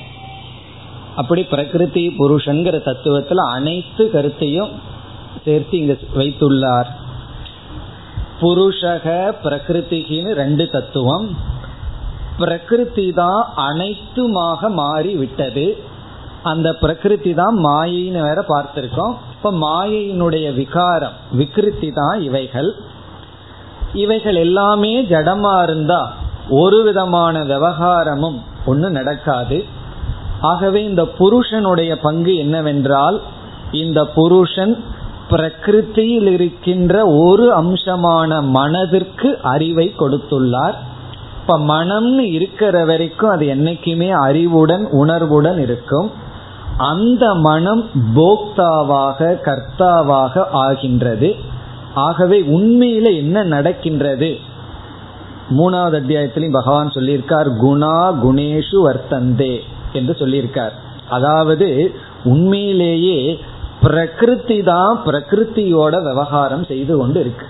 [1.16, 4.70] அப்படி பிரகிருதி புருஷன்கிற தத்துவத்துல அனைத்து கருத்தையும்
[5.46, 6.88] சேர்த்து இங்க வைத்துள்ளார்.
[8.42, 11.38] புருஷக பிரகிருதிகின்னு ரெண்டு தத்துவம்.
[12.38, 15.84] பிரகிருதி தான் அனைத்துமாக மாறி விட்டது.
[16.44, 19.14] அந்த பிரகிருதி தான் மாயின்னு வேற பார்த்திருக்கோம்.
[19.36, 22.76] இப்ப மாயையினுடைய விகாரம் விகிருத்தி தான் இவைகள்.
[23.94, 26.14] இவைகள் எல்லாமே ஜடமா இருந்தா
[26.50, 29.66] ஒரு விதமான விவகாரமும் ஒன்று நடக்காது.
[30.42, 33.22] ஆகவே இந்த புருஷனுடைய பங்கு என்னவென்றால்
[33.72, 34.84] இந்த புருஷன்
[35.30, 40.76] பிரகிருத்தியில் இருக்கின்ற ஒரு அம்சமான மனதிற்கு அறிவை கொடுத்துள்ளார்.
[41.42, 46.12] இப்ப மனம்னு இருக்கிற வரைக்கும் அது என்னைக்குமே அறிவுடன் உணர்வுடன் இருக்கும்.
[46.78, 51.36] அந்த மனம் போக்தாவாக கர்த்தாவாக ஆகின்றது.
[51.94, 54.38] ஆகவே உண்மையில என்ன நடக்கின்றது?
[55.58, 59.60] மூணாவது அத்தியாயத்திலையும் பகவான் சொல்லியிருக்கார் குணா குணேஷு வர்த்தந்தே
[59.94, 60.72] என்று சொல்லியிருக்கார்.
[61.10, 63.40] அதாவது உண்மையிலேயே
[63.82, 67.46] பிரகிருதி தான் பிரகிருத்தியோட விவகாரம் செய்து கொண்டு இருக்கு.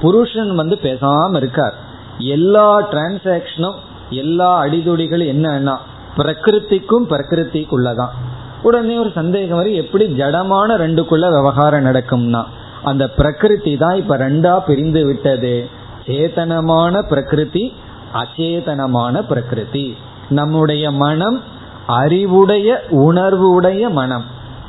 [0.00, 1.74] புருஷன் வந்து பேசாம இருக்கார்.
[2.18, 3.74] எல்லா டிரான்சாக்சனும்
[4.10, 5.76] எல்லா அடிதுடிகளும் என்னன்னா
[6.16, 8.14] பிரகிருத்திக்கும் பிரகிருத்திக்குள்ளதான்.
[8.62, 12.44] உடனே ஒரு சந்தேகம் வரும் எப்படி ஜடமான ரெண்டுக்குள்ள விவகாரம் நடக்கும்னா?
[12.82, 15.68] அந்த பிரகிருதி தான் இப்ப ரெண்டா பிரிந்து விட்டது.
[16.06, 17.72] சேதனமான பிரகிருதி
[18.14, 19.96] அச்சேதனமான பிரகிருதி.
[20.28, 21.42] நம்முடைய மனம்
[21.86, 24.24] அறிவுடைய உணர்வுடைய மனம்.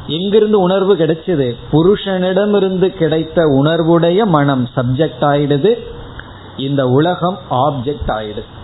[0.08, 1.56] எங்கிருந்து உணர்வு கிடைச்சது?
[1.72, 5.80] புருஷனிடமிருந்து கிடைத்த உணர்வுடைய மனம் சப்ஜெக்ட் ஆயிடுது.
[6.58, 8.58] இந்த உலகம் ஆப்ஜெக்ட் ஆயிடுது.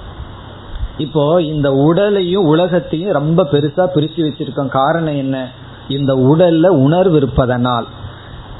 [0.97, 4.67] இப்போ இந்த உடலையும் உலகத்தையும் ரொம்ப பெருசா பிரிச்சு வச்சிருக்கோம்.
[4.67, 5.49] காரணம் என்ன?
[5.87, 7.87] இந்த உடல்ல உணர்வு இருப்பதனால்.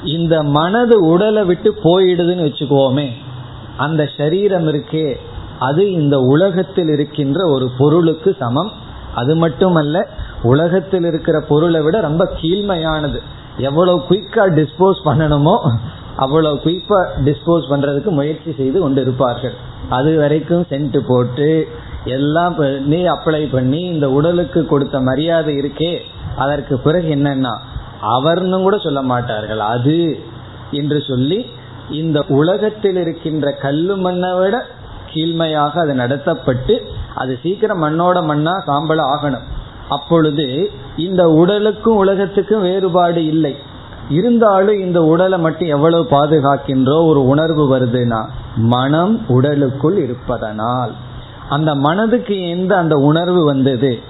[0.04, 3.08] இந்த மனது உடலை விட்டு போயிடுதுன்னு வச்சுக்கோமே
[3.76, 5.16] அந்த சரீரம் இருக்கே
[5.58, 8.72] அது இந்த உலகத்தில் இருக்கின்ற ஒரு பொருளுக்கு சமம்.
[9.14, 10.08] அது மட்டுமல்ல
[10.42, 13.18] உலகத்தில் இருக்கிற பொருளை விட ரொம்ப கீழ்மையானது.
[13.58, 15.70] எவ்வளவு குயிக்கா டிஸ்போஸ் பண்ணணுமோ
[16.16, 19.54] அவ்வளவு குயிக்கா டிஸ்போஸ் பண்றதுக்கு முயற்சி செய்து கொண்டு இருப்பார்கள்
[19.88, 21.68] அது வரைக்கும் சென்ட் போட்டு
[22.14, 25.92] எல்லாம் பண்ணி அப்ளை பண்ணி இந்த உடலுக்கு கொடுத்த மரியாதை இருக்கே
[26.36, 27.54] அதற்கு பிறகு என்னன்னா
[28.14, 29.62] அவர்னு கூட சொல்ல மாட்டார்கள்.
[29.74, 29.98] அது
[30.70, 31.38] என்று சொல்லி
[32.00, 34.56] இந்த உலகத்தில் இருக்கின்ற கல்லு மண்ணை விட
[35.12, 36.74] கீழ்மையாக அது நடத்தப்பட்டு
[37.14, 39.46] அது சீக்கிரம் மண்ணோட மண்ணா சாம்பல ஆகணும்.
[39.88, 40.46] அப்பொழுது
[41.06, 43.54] இந்த உடலுக்கும் உலகத்துக்கும் வேறுபாடு இல்லை.
[44.08, 48.20] இருந்தாலும் இந்த உடலை மட்டும் எவ்வளவு பாதுகாக்கின்றோ ஒரு உணர்வு வருதுன்னா
[48.56, 50.94] மனம் உடலுக்குள் இருப்பதனால்.
[51.48, 54.00] அந்த மனதுக்கு எந்த அந்த உணர்வு வந்தது?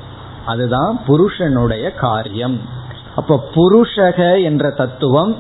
[0.46, 2.61] அதுதான் புருஷனுடைய காரியம்.
[3.16, 5.37] அப்ப புருஷக என்ற தத்துவம்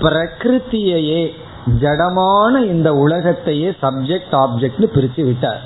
[0.00, 1.32] பிரகிருத்தியையே
[1.80, 5.60] ஜடமான இந்த உலகத்தையே சப்ஜெக்ட் ஆப்ஜெக்ட்னு பிரித்து விட்டார்.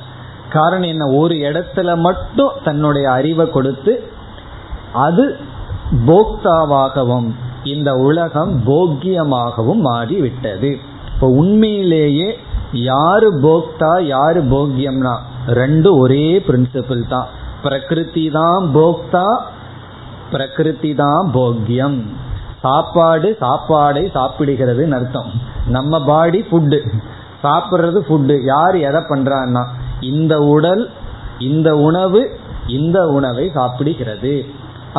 [0.52, 1.12] காரணம் என்ன?
[1.12, 4.10] ஒரு இடத்துல மட்டும் தன்னுடைய அறிவை கொடுத்து
[4.92, 5.36] அது
[6.06, 10.78] போக்தாவாகவும் இந்த உலகம் போக்கியமாகவும் மாறிவிட்டது.
[11.14, 12.38] இப்போ உண்மையிலேயே
[12.72, 15.16] யாரு போக்தா யாரு போக்கியம்னா
[15.58, 17.28] ரெண்டும் ஒரே பிரின்சிபிள் தான்.
[17.64, 19.26] பிரகிருதி தான் போக்தா
[20.32, 21.98] பிரகிருதி தான் போக்கியம்
[22.64, 25.30] சாப்பாடு சாப்பாடை சாப்பிடுகிறதுன்னு அர்த்தம்.
[25.76, 26.78] நம்ம பாடி ஃபுட்டு
[27.44, 29.62] சாப்பிட்றது ஃபுட்டு யார் எதை பண்றான்னா
[30.10, 30.82] இந்த உடல்
[31.48, 32.20] இந்த உணவு
[32.78, 34.34] இந்த உணவை சாப்பிடுகிறது.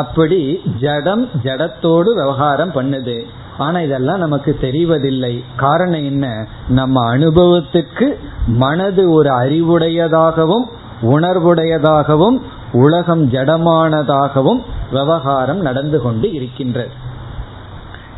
[0.01, 0.39] அப்படி
[0.83, 3.17] ஜடம் ஜடத்தோடு விவகாரம் பண்ணுது.
[3.61, 5.33] ஆனா இதெல்லாம் நமக்கு தெரிவதில்லை.
[5.55, 6.25] காரணம் என்ன?
[6.69, 8.07] நம்ம அனுபவத்துக்கு
[8.47, 10.65] மனது ஒரு அறிவுடையதாகவும்
[11.01, 12.37] உணர்வுடையதாகவும்
[12.73, 16.93] உலகம் ஜடமானதாகவும் விவகாரம் நடந்து கொண்டு இருக்கின்றது.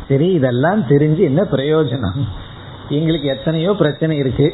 [0.08, 2.18] சரி இதெல்லாம் தெரிஞ்சு என்ன பிரயோஜனம்?
[2.88, 4.48] எங்களுக்கு எத்தனையோ பிரச்சனை இருக்கு.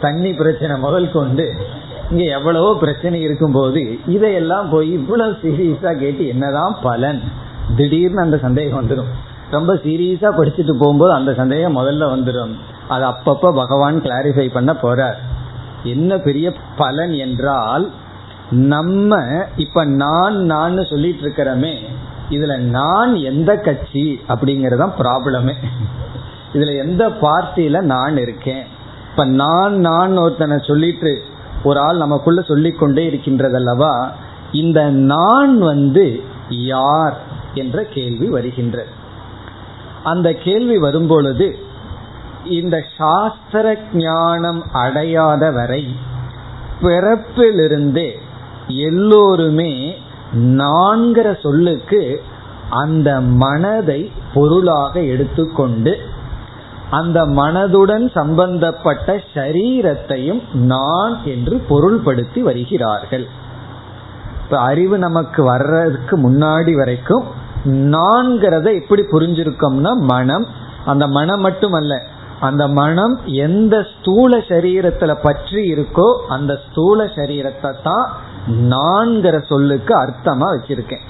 [0.00, 1.46] தண்ணி பிரச்சனை முதல் கொண்டு
[2.10, 7.22] இங்க எவ்வளவோ பிரச்சனை இருக்கும் போது இதையெல்லாம் போய் இவ்வளவு சீரியஸா கேட்டு என்னதான் பலன்?
[7.76, 9.12] திடீர்னு அந்த சந்தேகம் வந்துடும்
[9.50, 12.54] ரொம்ப சீரியஸா படிச்சுட்டு போகும்போது அந்த சந்தேகம் முதல்ல வந்துடும்
[12.88, 15.16] அது அப்பப்ப பகவான் கிளாரிஃபை பண்ண போறார்.
[15.84, 17.90] என்ன பெரிய பலன் என்றால்
[18.50, 19.22] நம்ம
[19.56, 21.74] இப்ப நான் நான் சொல்லிட்டு இருக்கிறோமே
[22.30, 25.54] இதுல நான் எந்த கட்சி அப்படிங்கறதான் ப்ராப்ளமே
[26.52, 28.64] இதுல எந்த பார்ட்டியில நான் இருக்கேன்?
[29.10, 31.22] இப்ப நான் நான் ஒருத்தனை சொல்லிட்டு
[31.64, 34.10] ஒரு ஆள் நமக்குள்ள சொல்லிக்கொண்டே இருக்கின்றதல்லவா
[34.52, 37.16] இந்த நான் வந்து யார்
[37.54, 38.95] என்ற கேள்வி வருகின்றது.
[40.06, 41.46] அந்த கேள்வி வரும்பொழுது
[42.48, 45.82] இந்த சாஸ்திர ஞானம் அடையாத வரை
[46.82, 48.10] பிறப்பிலிருந்தே
[48.68, 49.72] எல்லோருமே
[50.34, 52.02] நான்கிற சொல்லுக்கு
[52.70, 54.00] அந்த மனதை
[54.34, 55.92] பொருளாக எடுத்துக்கொண்டு
[56.90, 63.26] அந்த மனதுடன் சம்பந்தப்பட்ட சரீரத்தையும் நான் என்று பொருள்படுத்தி வருகிறார்கள்.
[64.42, 67.24] இப்ப அறிவு நமக்கு வர்றதுக்கு முன்னாடி வரைக்கும்
[67.66, 70.46] நான்கிறத எப்படி புரிஞ்சிருக்கோம்னா மனம்.
[70.84, 72.02] அந்த மனம் மட்டுமல்ல
[72.40, 78.08] அந்த மனம் எந்த ஸ்தூல சரீரத்துல பற்றி இருக்கோ அந்த ஸ்தூல சரீரத்தை தான்
[78.46, 81.00] நான்கிற சொல்லுக்கு அர்த்தமா வச்சிருக்கேன்.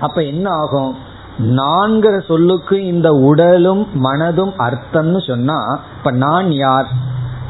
[0.00, 0.96] அப்ப என்ன ஆகும்?
[1.38, 6.86] நான்கிற சொல்லுக்கு இந்த உடலும் மனதும் அர்த்தம்னு சொன்னா இப்ப நான் யார்?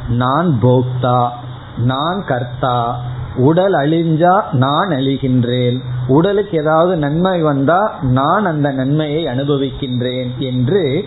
[0.09, 1.29] நான் போக்தா.
[1.77, 3.01] நான் கர்த்தா.
[3.37, 5.81] உடல் அழிஞ்சா நான் அழிகின்றேன்.
[6.09, 11.05] உடலுக்கு ஏதாவது நன்மை வந்தா நான் அந்த நன்மையை அனுபவிக்கின்றேன் என்று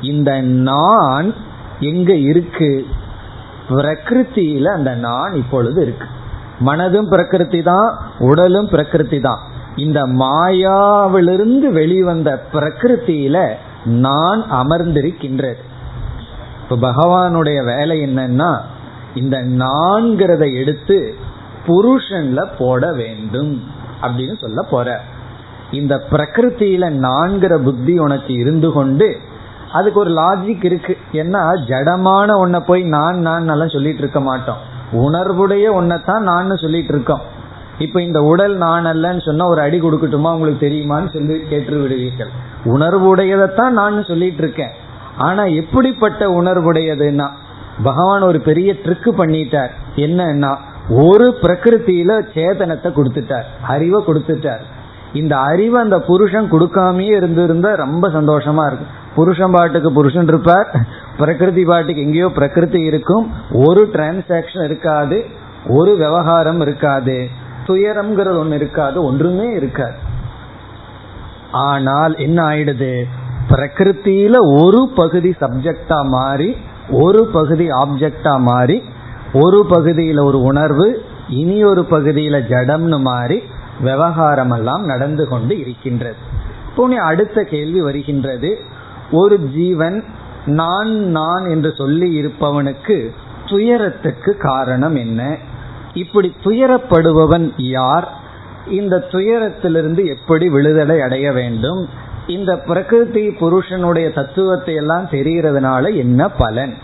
[0.00, 1.34] இந்த நான்
[1.80, 2.86] எங்க இருக்கு?
[3.68, 6.06] பிரகிருத்தியில அந்த நான் இப்பொழுது இருக்கு.
[6.60, 9.38] மனதும் பிரகிருதி தான் உடலும் பிரகிருதி தான்.
[9.76, 13.48] இந்த மாயாவிலிருந்து வெளிவந்த பிரகிருத்தியில
[13.84, 15.58] நான் அமர்ந்திருக்கின்றது.
[16.62, 18.58] இப்போ பகவானுடைய வேலை என்னன்னா
[19.14, 21.14] இந்த நான்கிறத எடுத்து
[21.70, 23.62] புருஷன்ல போட வேண்டும்
[24.02, 25.00] அப்படின்னு சொல்ல போற.
[25.70, 29.16] இந்த பிரகிருத்தியில நான்கிற புத்தி உனக்கு இருந்து கொண்டு
[29.72, 30.96] அதுக்கு ஒரு லாஜிக் இருக்கு.
[31.12, 34.68] ஏன்னா ஜடமான ஒன்ன போய் நான் நான் எல்லாம் சொல்லிட்டு இருக்க மாட்டோம்.
[34.92, 37.20] உணர்வுடைய ஒன்னதான் நான் சொல்லிட்டு இருக்கோம்.
[37.78, 40.32] இப்ப இந்த உடல் நான் அல்லன்னு சொன்னா ஒரு அடி கொடுக்கட்டுமா?
[40.32, 42.28] உங்களுக்கு தெரியுமான்னு சொல்லி கேட்டு விடுவீர்கள்
[42.64, 44.70] உணர்வுடையதைத்தான் நான் சொல்லிட்டு இருக்கேன்.
[45.18, 47.28] ஆனா எப்படிப்பட்ட உணர்வுடையதுன்னா
[47.82, 49.70] பகவான் ஒரு பெரிய ட்ரிக்கு பண்ணிட்டார்.
[49.96, 50.56] என்னன்னா
[50.98, 54.62] ஒரு பிரகிருத்தியில சேதனத்தை கொடுத்துட்டார் அறிவை கொடுத்துட்டார்.
[55.12, 60.68] இந்த அறிவை அந்த புருஷன் கொடுக்காமயே இருந்திருந்தா ரொம்ப சந்தோஷமா இருக்கும் புருஷன் பாட்டுக்கு புருஷன் இருப்பார்
[61.18, 65.24] பிரகிருதி பாட்டுக்கு எங்கேயோ பிரகிருதி இருக்கும் ஒரு டிரான்சாக்சன் இருக்காது
[65.68, 67.28] ஒரு விவகாரம் இருக்காது
[67.66, 69.98] துயரம்ங்கிறது ஒன்று இருக்காது ஒன்றுமே இருக்காது.
[71.52, 72.92] ஆனால் என்ன ஆயிடுது?
[73.50, 76.56] பிரகிருத்தியில ஒரு பகுதி சப்ஜெக்டா மாறி
[76.90, 78.82] ஒரு பகுதி ஆப்ஜெக்டா மாறி
[79.32, 83.42] ஒரு பகுதியில் ஒரு உணர்வு இனி ஒரு பகுதியில் ஜடம்னு மாறி
[83.80, 86.16] விவகாரம் எல்லாம் நடந்து கொண்டு இருக்கின்றது.
[86.68, 88.58] இப்போ அடுத்த கேள்வி வருகின்றது.
[89.10, 90.04] ஒரு ஜீவன்
[90.46, 93.10] நான் நான் என்று சொல்லி இருப்பவனுக்கு
[93.46, 95.36] துயரத்துக்கு காரணம் என்ன?
[95.94, 98.18] இப்படி துயரப்படுபவன் யார்?
[98.68, 101.88] இந்த துயரத்திலிருந்து எப்படி விடுதலை அடைய வேண்டும்?
[102.26, 106.76] இந்த பிரகிருதி புருஷனுடைய தத்துவத்தை எல்லாம் தெரிகிறதுனால என்ன பலன்?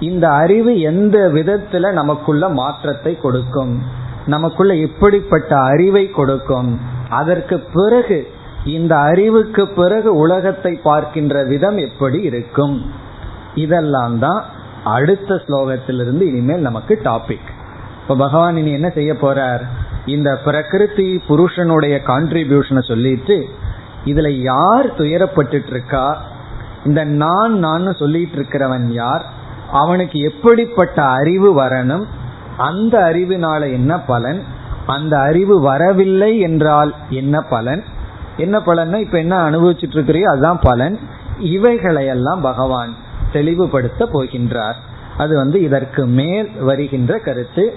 [0.00, 3.82] இந்த அறிவு எந்த விதத்துல நமக்குள்ள மாற்றத்தை கொடுக்கும்?
[4.26, 6.80] நமக்குள்ள எப்படிப்பட்ட அறிவை கொடுக்கும்.
[7.08, 8.28] அதற்கு பிறகு
[8.64, 12.92] இந்த அறிவுக்கு பிறகு உலகத்தை பார்க்கின்ற விதம் எப்படி இருக்கும்?
[13.54, 14.44] இதெல்லாம் தான்
[14.84, 17.48] அடுத்த ஸ்லோகத்திலிருந்து இனிமேல் நமக்கு டாபிக்
[18.02, 19.60] இப்போ பகவான் இனி என்ன செய்ய போறார்?
[20.06, 23.48] இந்த பிரகிருதி புருஷனுடைய கான்ட்ரிபியூஷனை சொல்லிட்டு
[24.04, 26.18] இதுல யார் துயரப்பட்டு இருக்கா?
[26.84, 29.26] இந்த நான் நான் சொல்லிட்டு இருக்கிறவன் யார்?
[29.72, 32.04] அவனுக்கு எப்படிப்பட்ட அறிவு வரணும்?
[32.56, 34.42] அந்த அறிவினால என்ன பலன்?
[34.86, 37.84] அந்த அறிவு வரவில்லை என்றால் என்ன பலன்?
[38.36, 40.98] என்ன பலன்னா இப்ப என்ன அனுபவிச்சுட்டு இருக்கிறியோ அதுதான் பலன்.
[41.38, 42.94] இவைகளையெல்லாம் பகவான்
[43.32, 44.74] தெளிவுபடுத்த போகின்றார்.
[45.16, 47.76] அது வந்து இதற்கு மேல் வருகின்ற கருத்து.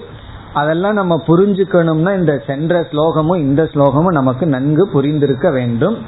[0.52, 5.98] அதெல்லாம் நம்ம புரிஞ்சுக்கணும்னா இந்த சென்ற ஸ்லோகமும் இந்த ஸ்லோகமும் நமக்கு நன்கு புரிந்திருக்க வேண்டும்.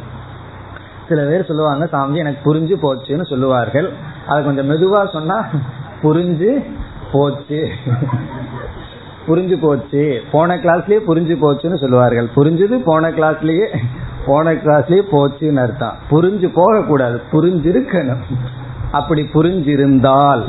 [1.09, 3.93] சில பேர் சொல்லுவாங்க சாமி எனக்கு புரிஞ்சு போச்சுன்னு சொல்லுவார்கள்.
[4.27, 5.45] அதை கொஞ்சம் மெதுவா சொன்னா
[6.03, 6.65] புரிஞ்சு
[7.13, 7.69] போச்சு.
[9.29, 10.23] புரிஞ்சு போச்சு.
[10.31, 12.29] போன கிளாஸ்லயே புரிஞ்சு போச்சுன்னு சொல்லுவார்கள்.
[12.37, 13.77] புரிஞ்சது போன கிளாஸ்லயே
[14.27, 15.97] போன கிளாஸ்லயே போச்சுன்னு அர்த்தம்.
[16.11, 18.23] புரிஞ்சு போக கூடாது புரிஞ்சிருக்கணும்.
[18.93, 20.45] அப்படி புரிஞ்சிருந்தால்.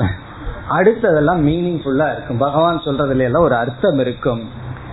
[0.70, 2.38] அடுத்ததெல்லாம் மீனிங்ஃபுல்லா இருக்கும்.
[2.38, 4.44] பகவான் சொல்றதுல எல்லாம் ஒரு அர்த்தம் இருக்கும்.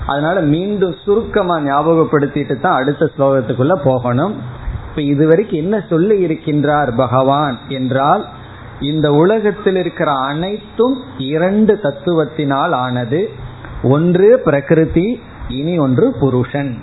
[0.07, 4.35] அதனால மீண்டும் சுருக்கமா ஞாபகப்படுத்திட்டு தான் அடுத்த ஸ்லோகத்துக்குள்ள போகணும்.
[4.91, 8.27] இப்ப இதுவரைக்கும் என்ன சொல்லி இருக்கின்றார் பகவான் என்றால்
[8.81, 13.31] இந்த உலகத்தில் இருக்கிற அனைத்தும் இரண்டு தத்துவத்தினால் ஆனது
[13.83, 16.79] ஒன்று பிரகிருதி இனி ஒன்று புருஷன்.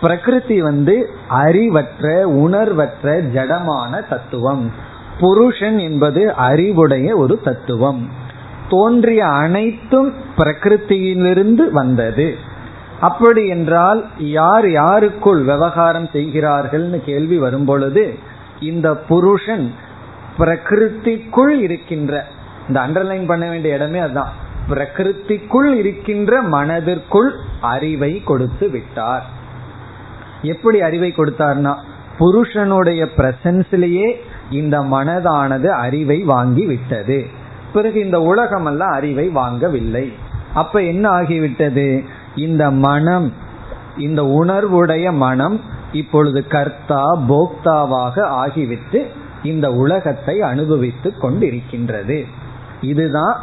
[0.00, 4.72] பிரகிருதி வந்து அறிவற்ற உணர்வற்ற ஜடமான தத்துவம்.
[5.20, 8.08] புருஷன் என்பது அறிவுடைய ஒரு தத்துவம்.
[8.68, 12.36] தோன்றிய அனைத்தும் பிரகிருத்தியிலிருந்து வந்தது.
[13.02, 18.04] அப்படி என்றால் யார் யாருக்குள் விவகாரம் செய்கிறார்கள்னு கேள்வி வரும் பொழுது
[18.60, 19.74] இந்த புருஷன்
[20.38, 22.24] பிரகிருத்திக்குள் இருக்கின்ற
[22.68, 24.32] இந்த அண்டர்லைன் பண்ண வேண்டிய இடமே அதுதான்.
[24.70, 29.24] பிரகிருத்திக்குள் இருக்கின்ற மனதிற்குள் அறிவை கொடுத்து விட்டார்.
[30.42, 31.74] எப்படி அறிவை கொடுத்தார்னா
[32.18, 34.14] புருஷனுடைய பிரசன்ஸ்லேயே
[34.50, 37.26] இந்த மனதானது அறிவை வாங்கி விட்டது.
[37.72, 40.12] பிறகு இந்த உலகம் எல்லாம் அறிவை வாங்கவில்லை.
[40.54, 42.04] அப்ப என்ன ஆகிவிட்டது?
[42.36, 43.32] இந்த மனம்
[43.98, 45.60] இந்த உணர்வுடைய மனம்
[45.92, 49.06] இப்பொழுது கர்த்தா போக்தாவாக ஆகிவிட்டு
[49.42, 52.24] இந்த உலகத்தை அனுபவித்து கொண்டிருக்கின்றது.
[52.80, 53.40] இதுதான்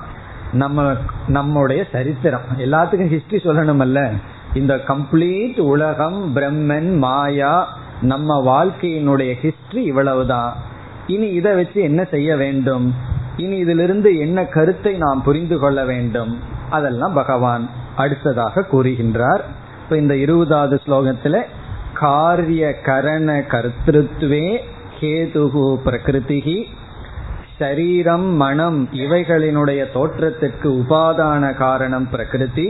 [0.52, 0.94] நம்ம
[1.28, 2.42] நம்முடைய சரித்திரம்.
[2.58, 4.12] எல்லாத்துக்கும் ஹிஸ்டரி சொல்லணுமல்ல.
[4.54, 7.68] இந்த கம்ப்ளீட் உலகம் பிரம்மன் மாயா
[8.02, 10.56] நம்ம வாழ்க்கையினுடைய ஹிஸ்டரி இவ்வளவுதான்.
[11.08, 12.94] இனி இதை வச்சு என்ன செய்ய வேண்டும்?
[13.38, 16.40] இனி இதிலிருந்து என்ன கருத்தை நாம் புரிந்து கொள்ள வேண்டும்?
[16.70, 17.70] அதெல்லாம் பகவான்
[18.00, 19.44] அடுத்ததாக கூறுகின்றார்.
[19.84, 21.42] இப்ப இந்த இருபதாவது ஸ்லோகத்துல
[21.94, 24.48] காரிய கரண கர்த்திருவே
[25.00, 26.58] கேதுகு பிரகிருதிகி
[27.60, 32.68] சரீரம் மனம் இவைகளினுடைய தோற்றத்திற்கு உபாதான காரணம் பிரகிருதி.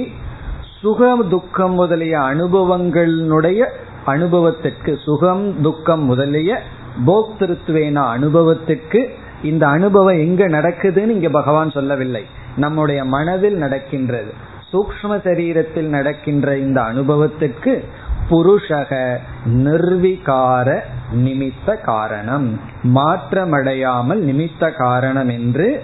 [0.81, 3.61] சுகம் துக்கம் முதலிய அனுபவங்களினுடைய
[4.05, 6.61] அனுபவத்திற்கு சுகம் துக்கம் முதலிய
[7.05, 9.01] போக்திருத்துவேன அனுபவத்திற்கு
[9.43, 12.23] இந்த அனுபவம் எங்க நடக்குதுன்னு இங்க பகவான் சொல்லவில்லை.
[12.55, 14.31] நம்முடைய மனதில் நடக்கின்றது.
[14.73, 17.83] சூக்ம சரீரத்தில் நடக்கின்ற இந்த அனுபவத்திற்கு
[18.29, 20.79] புருஷக நிர்விகார
[21.15, 22.59] நிமித்த காரணம்.
[22.83, 25.83] மாற்றமடையாமல் நிமித்த காரணம் என்று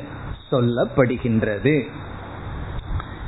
[0.52, 1.82] சொல்லப்படுகின்றது.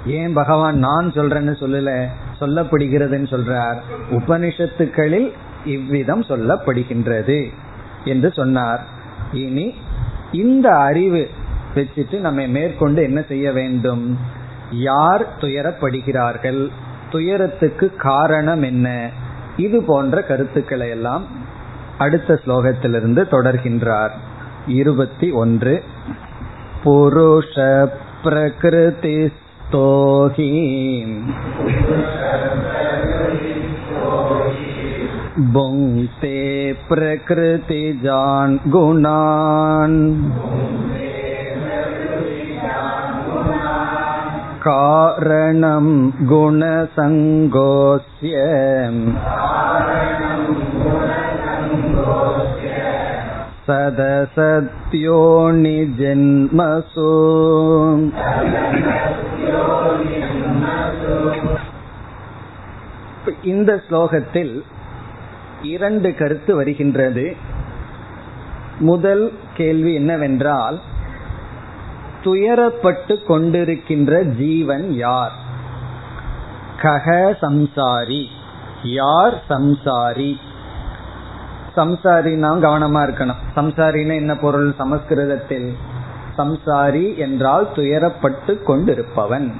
[0.05, 2.08] ஏன் பகவான் நான் சொல்றேன்னு சொல்லல?
[2.39, 3.78] சொல்லப்படுகிறதுன்னு சொல்றார்.
[4.12, 5.32] உபனிஷத்துக்களில்
[5.66, 7.53] இவ்விதம் சொல்லப்படுகின்றது
[8.03, 8.86] என்று சொன்னார்.
[9.34, 9.74] இனி
[10.32, 11.30] இந்த அறிவு
[11.76, 14.36] வச்சுட்டு நம்ம மேற்கொண்டு என்ன செய்ய வேண்டும்?
[14.80, 16.62] யார் துயரப்படுகிறார்கள்
[17.11, 18.89] துயரத்துக்கு காரணம் என்ன
[19.57, 21.24] இது போன்ற கருத்துக்களை எல்லாம்
[21.99, 24.14] அடுத்த ஸ்லோகத்திலிருந்து தொடர்கின்றார்
[24.72, 25.74] இருபத்தி ஒன்று
[26.85, 27.55] புருஷ
[28.22, 29.16] பிரகிருதி
[29.64, 30.49] स्तोहि
[35.53, 36.39] भुङ्क्ते
[36.89, 39.97] प्रकृतिजान् गुणान्
[44.66, 45.87] कारणं
[46.33, 48.35] गुणसङ्गोऽस्य
[53.66, 55.20] सदसत्यो
[55.62, 57.11] निजन्मसु
[63.43, 64.64] இந்த ஸ்லோகத்தில்
[65.72, 67.37] இரண்டு கருத்து வருகின்றது
[68.80, 70.80] முதல் கேள்வி என்னவென்றால்
[72.28, 75.32] துயரப்பட்டு கொண்டிருக்கின்ற ஜீவன் யார்?
[76.82, 78.25] கக சம்சாரி.
[78.84, 80.36] யார் சம்சாரி?
[81.75, 83.36] சம்சாரினா கவனமா இருக்கணும்.
[83.55, 84.73] சம்சாரின்னு என்ன பொருள்?
[84.78, 85.78] சமஸ்கிருதத்தில்.
[86.38, 89.51] சம்சாரி என்றால் துயரப்பட்டு கொண்டிருப்பவன்.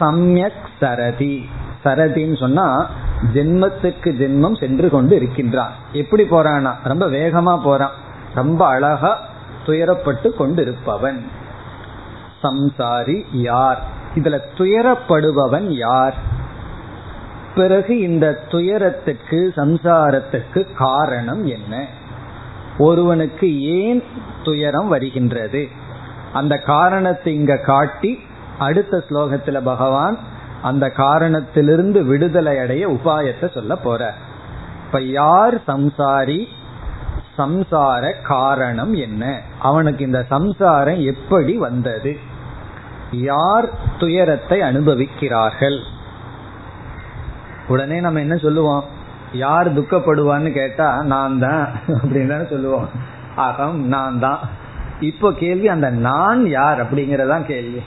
[0.00, 1.48] சம்யக் சரதி.
[1.84, 2.90] சரதின்னு சொன்னா
[3.34, 7.92] ஜென்மத்துக்கு ஜென்மம் சென்று கொண்டு இருக்கின்றான் எப்படி போறானா ரொம்ப வேகமா போறான்.
[8.34, 9.20] ரொம்ப அழகா
[9.66, 11.44] துயரப்பட்டு கொண்டிருப்பவன்.
[12.46, 13.82] சம்சாரி யார்?
[14.14, 16.14] இதுல துயரப்படுபவன் யார்?
[17.54, 21.86] பிறகு இந்த துயரத்துக்கு சம்சாரத்துக்கு காரணம் என்ன?
[22.78, 24.04] ஒருவனுக்கு ஏன்
[24.44, 25.68] துயரம் வருகின்றது?
[26.32, 28.18] அந்த காரணத்தை இங்க காட்டி
[28.58, 30.18] அடுத்த ஸ்லோகத்துல பகவான்
[30.62, 34.14] அந்த காரணத்திலிருந்து விடுதலை அடைய உபாயத்தை சொல்ல போற.
[34.86, 36.46] இப்ப யார் சம்சாரி?
[37.38, 39.40] சம்சார காரணம் என்ன?
[39.58, 42.25] அவனுக்கு இந்த சம்சாரம் எப்படி வந்தது?
[43.20, 45.78] யார் துயரத்தை அனுபவிக்கிறார்கள்?
[47.68, 48.84] உடனே நம்ம என்ன சொல்லுவோம்?
[49.32, 52.88] யார் துக்கப்படுவான்னு கேட்டா நான் தான் அப்படின்னு சொல்லுவோம்.
[53.36, 54.38] அகம் நான் தான்.
[55.00, 57.82] இப்போ கேள்வி அந்த நான் யார் அப்படிங்கறதான் கேள்வி.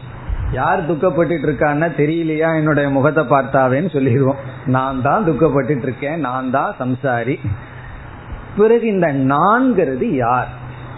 [0.52, 2.56] யார் துக்கப்பட்டு இருக்கான்னா தெரியலையா?
[2.56, 4.36] என்னுடைய முகத்தை பார்த்தாவேன்னு சொல்லிடுவோம்.
[4.66, 7.36] நான் தான் துக்கப்பட்டு இருக்கேன் நான் தான் சம்சாரி.
[8.58, 10.48] பிறகு இந்த நான்கிறது யார்?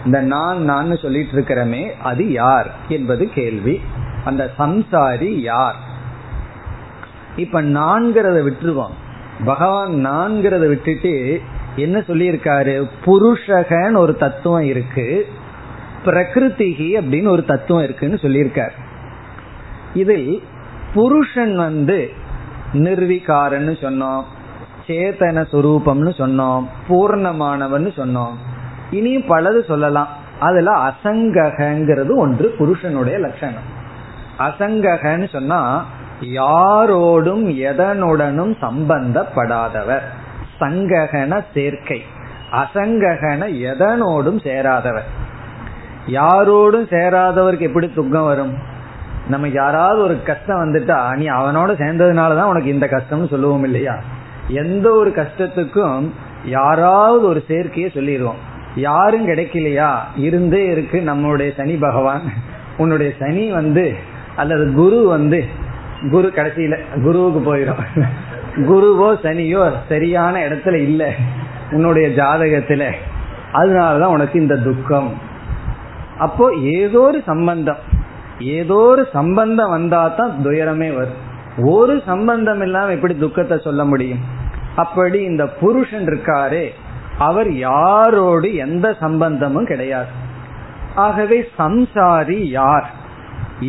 [0.04, 2.70] இந்த நான் நான் சொல்லிட்டு இருக்கிறமே அது யார்?
[2.88, 3.80] என்பது கேள்வி.
[4.24, 5.76] அந்த சம்சாரி யார்?
[7.36, 8.94] இப்ப நான்கிறத விட்டுருவோம்.
[9.44, 11.40] பகவான் நான்கிறத விட்டுட்டு
[11.76, 12.88] என்ன சொல்லியிருக்காரு?
[13.04, 15.26] புருஷகன் ஒரு தத்துவம் இருக்கு.
[16.04, 18.70] பிரகிருதிகி அப்படின்னு ஒரு தத்துவம் இருக்குன்னு சொல்லியிருக்காரு.
[19.94, 20.42] இதில்
[20.94, 22.10] புருஷன் வந்து
[22.72, 24.22] நிர்விகாரன்னு சொன்னோம்
[24.86, 28.32] சேதன சுரூபம்னு சொன்னோம் பூர்ணமானவன் சொன்னோம்.
[28.90, 30.08] இனியும் பலது சொல்லலாம்.
[30.40, 33.71] அதுல அசங்ககங்கிறது ஒன்று புருஷனுடைய லட்சணம்.
[34.38, 35.84] அசங்ககன்னு சொன்னா
[36.20, 40.02] யாரோடும் எதனுடனும் சம்பந்தப்படாதவர்.
[40.60, 42.02] சங்ககன சேர்க்கை.
[42.52, 45.08] அசங்ககன எதனோடும் சேராதவர்.
[46.06, 48.54] யாரோடும் சேராதவருக்கு எப்படி துக்கம் வரும்?
[49.28, 53.98] நம்ம யாராவது ஒரு கஷ்டம் வந்துட்டா நீ அவனோட சேர்ந்ததுனாலதான் உனக்கு இந்த கஷ்டம்னு சொல்லுவோம் இல்லையா?
[54.48, 56.10] எந்த ஒரு கஷ்டத்துக்கும்
[56.44, 58.50] யாராவது ஒரு சேர்க்கையை சொல்லிடுவோம்.
[58.76, 59.94] யாரும் கிடைக்கலையா?
[60.16, 62.22] இருந்தே இருக்கு நம்மளுடைய சனி பகவான்.
[62.76, 65.44] உன்னுடைய சனி வந்து அல்லது குரு வந்து
[66.10, 68.02] குரு கடைசியில குருவுக்கு போயிடும்.
[68.56, 71.12] குருவோ சனியோ சரியான இடத்துல இல்லை.
[71.70, 72.92] உன்னுடைய ஜாதகத்துல.
[73.52, 75.12] அதனாலதான் உனக்கு இந்த துக்கம்.
[76.18, 77.76] அப்போ ஏதோ ஒரு சம்பந்தம்
[78.38, 81.30] ஏதோ ஒரு சம்பந்தம் வந்தா தான் துயரமே வரும்.
[81.56, 84.18] ஒரு சம்பந்தம் இல்லாம எப்படி துக்கத்தை சொல்ல முடியும்?
[84.76, 86.68] அப்படி இந்த புருஷன் இருக்காரே
[87.18, 90.06] அவர் யாரோடு எந்த சம்பந்தமும் கிடையாது.
[90.94, 93.00] ஆகவே சம்சாரி யார்?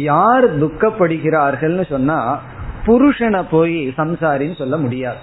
[0.02, 2.40] யார் துக்கப்படுகிறார்கள்னு சொன்னா
[2.86, 5.18] புருஷனை போய் சம்சாரின்னு சொல்ல முடியாது.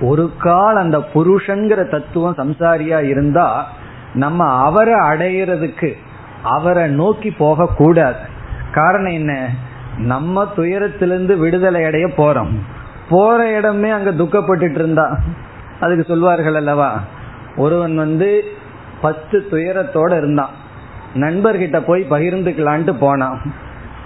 [0.00, 3.66] ஒரு கால் அந்த புருஷன்கிற தத்துவம் சம்சாரியா இருந்தா
[4.14, 5.92] நம்ம அவரை அடையிறதுக்கு
[6.42, 8.16] அவரை நோக்கி போக கூடாது.
[8.72, 9.48] காரணம் என்ன?
[9.96, 12.58] நம்ம துயரத்திலிருந்து விடுதலை அடைய போறோம்.
[13.08, 15.18] போற இடமே அங்க துக்கப்பட்டுட்டு இருந்தா.
[15.80, 17.02] அதுக்கு சொல்வார்கள் அல்லவா?
[17.56, 18.44] ஒருவன் வந்து
[19.00, 20.57] பத்து துயரத்தோட இருந்தான்.
[21.14, 23.40] நண்பர்கிட்ட போய் பகிர்ந்துக்கலான்ட்டு போனான்.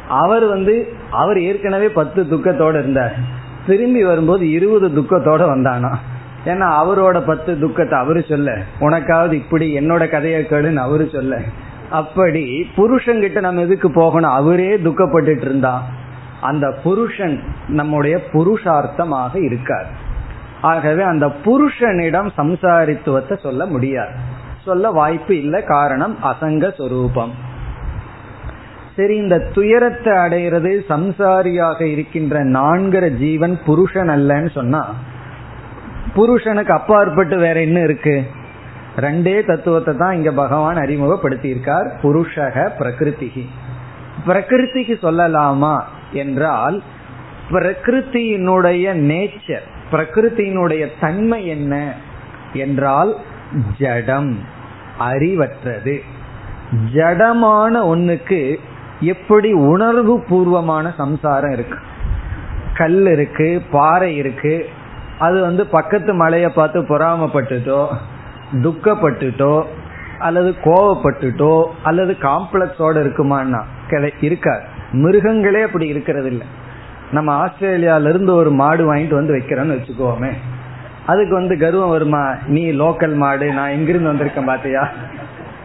[0.08, 3.14] அவர் வந்து அவர் ஏற்கனவே பத்து துக்கத்தோடு இருந்தார்.
[3.66, 5.96] திரும்பி வரும்போது இருபது துக்கத்தோட வந்தானா
[6.46, 8.58] ஏன்னா அவரோட பத்து துக்கத்தை அவரு சொல்ல.
[8.80, 11.38] உனக்காவது இப்படி என்னோட கதையை கேளுன்னு அவரு சொல்ல.
[11.90, 14.30] அப்படி புருஷன்கிட்ட நம்ம எதுக்கு போகணும்?
[14.30, 15.82] அவரே துக்கப்பட்டுட்டு இருந்தான்.
[16.40, 19.86] அந்த புருஷன் நம்முடைய புருஷார்த்தமாக இருக்கார்.
[20.60, 24.10] ஆகவே அந்த புருஷனிடம் சம்சாரித்துவத்தை சொல்ல முடியாது.
[24.64, 27.32] சொல்ல வாய்ப்பு இல்லை காரணம் அசங்க சொரூபம்.
[28.96, 34.82] சரி இந்த துயரத்தை அடைகிறது சம்சாரியாக இருக்கின்ற நான்கிற ஜீவன் புருஷன் அல்லன்னு சொன்னா
[36.14, 38.22] புருஷனுக்கு அப்பாற்பட்டு வேற என்ன இருக்கு?
[38.96, 43.44] ரெண்டே தத்துவத்தை தான் இங்க பகவான் அறிமுகப்படுத்தி இருக்கார் புருஷக பிரகிருதிகி
[44.26, 45.82] பிரகிருதிக்கு சொல்லலாமா
[46.12, 46.82] என்றால்
[47.50, 51.94] பிரகிருத்தியினுடைய நேச்சர் பிரகிருத்தியினுடைய தன்மை என்ன
[52.52, 53.16] என்றால்
[53.78, 54.38] ஜடம்
[55.00, 56.00] அறிவற்றது.
[56.94, 58.56] ஜடமான ஒண்ணுக்கு
[59.00, 61.78] எப்படி உணர்வு பூர்வமான சம்சாரம் இருக்கு?
[62.74, 64.68] கல் இருக்கு பாறை இருக்கு
[65.18, 67.88] அது வந்து பக்கத்து மலையை பார்த்து பொறாமப்பட்டுட்டோ
[68.52, 69.64] துக்கப்பட்டுட்டோ
[70.18, 73.62] அல்லது கோவப்பட்டுட்டோ அல்லது காம்ப்ளெக்ஸோட இருக்குமான்னா
[74.20, 74.62] இருக்காது.
[74.92, 76.46] மிருகங்களே அப்படி இருக்கிறது இல்லை
[77.10, 80.32] நம்ம ஆஸ்திரேலியால இருந்து ஒரு மாடு வாங்கிட்டு வந்து வைக்கிறோம்னு வச்சுக்கோமே.
[81.06, 82.34] அதுக்கு வந்து கர்வம் வருமா?
[82.46, 84.88] நீ லோக்கல் மாடு நான் எங்கிருந்து வந்திருக்கேன் பாத்தியா?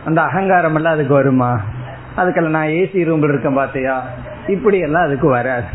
[0.05, 1.59] அந்த அகங்காரம் எல்லாம் அதுக்கு வருமா?
[2.17, 4.03] அதுக்கெல்லாம் நான் ஏசி ரூம்ல இருக்கேன் பாத்தியா?
[4.47, 5.65] இப்படி எல்லாம் அதுக்கு வராது.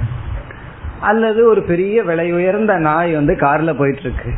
[1.00, 4.32] அல்லது ஒரு பெரிய விலை உயர்ந்த நாய் வந்து கார்ல போயிட்டு இருக்கு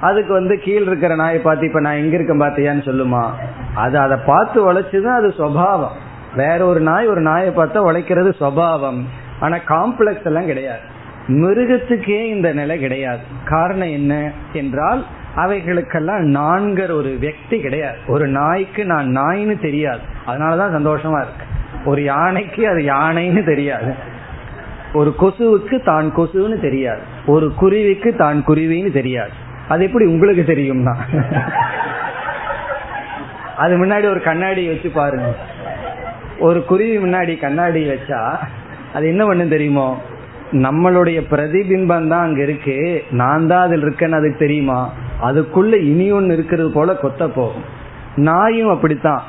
[0.00, 3.30] அதுக்கு வந்து கீழ் இருக்கிற நாயை பார்த்து இப்ப நான் எங்க இருக்கேன் பாத்தியான்னு சொல்லுமா?
[3.74, 5.96] அது அதை பார்த்து உழைச்சுதான் அது சுவாவம்
[6.36, 9.02] வேற ஒரு நாய் ஒரு நாயை பார்த்தா உழைக்கிறது சுவாவம்
[9.40, 10.94] ஆனா காம்ப்ளெக்ஸ் எல்லாம் கிடையாது.
[11.28, 13.18] மிருகத்துக்கே இந்த நிலை கிடையாது.
[13.44, 15.06] காரணம் என்ன என்றால்
[15.36, 17.98] அவைகளுக்கெல்லாம் நான்கர் ஒரு வெக்தி கிடையாது.
[18.06, 20.00] ஒரு நாய்க்கு நான் நாய்னு தெரியாது.
[20.26, 21.44] அதனாலதான் சந்தோஷமா இருக்கு.
[21.84, 23.94] ஒரு யானைக்கு அது யானைன்னு தெரியாது.
[24.94, 27.00] ஒரு கொசுவுக்கு தான் கொசுன்னு தெரியாது.
[27.26, 29.30] ஒரு குருவிக்கு தான் குருவின்னு தெரியாது.
[29.68, 30.94] அது எப்படி உங்களுக்கு தெரியும்னா?
[33.56, 35.34] அது முன்னாடி ஒரு கண்ணாடி வச்சு பாருங்க.
[36.38, 38.36] ஒரு குருவி முன்னாடி கண்ணாடி வச்சா
[38.94, 40.02] அது என்ன பண்ணும் தெரியுமோ?
[40.52, 43.04] நம்மளுடைய பிரதிபிம்பம் தான் அங்க இருக்கு.
[43.10, 44.92] நான் தான் அதில் இருக்கேன்னு அதுக்கு தெரியுமா?
[45.22, 47.64] அதுக்குள்ள இனி ஒன்று இருக்கிறது போல கொத்த போகும்.
[48.16, 49.22] நாயும் அப்படித்தான்.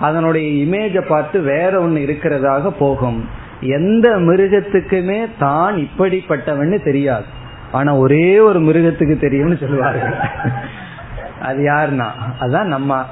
[0.00, 3.28] அதனுடைய இமேஜை பார்த்து வேற ஒன்று இருக்கிறதாக போகும்.
[3.60, 7.24] எந்த மிருகத்துக்குமே தான் இப்படிப்பட்டவன்னு தெரியாது.
[7.72, 10.14] ஆனா ஒரே ஒரு மிருகத்துக்கு தெரியும்னு சொல்லுவார்கள்.
[11.42, 12.06] அது யாருன்னா?
[12.40, 13.04] அதான் நம்ம.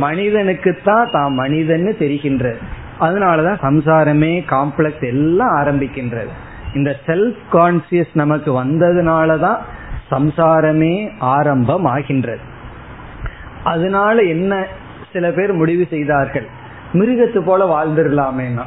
[0.00, 2.56] மனிதனுக்குத்தான் தான் மனிதன்னு தெரிகின்றது.
[3.00, 6.28] அதனாலதான் சம்சாரமே காம்ப்ளெக்ஸ் எல்லாம் ஆரம்பிக்கின்றது.
[6.78, 9.60] இந்த செல்ஃப் கான்சியஸ் நமக்கு வந்ததுனாலதான்
[10.10, 10.94] சம்சாரமே
[11.36, 12.44] ஆரம்பம் ஆகின்றது
[13.64, 14.52] அதனால என்ன
[15.12, 16.46] சில பேர் முடிவு செய்தார்கள்.
[16.92, 18.64] மிருகத்து போல வாழ்ந்துடலாமேனா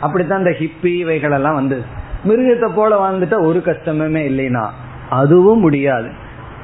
[0.00, 1.84] அப்படித்தான் இந்த ஹிப்பி இவைகள் எல்லாம் வந்தது.
[2.24, 4.64] மிருகத்தை போல வாழ்ந்துட்டா ஒரு கஷ்டமுமே இல்லைனா
[5.10, 6.10] அதுவும் முடியாது.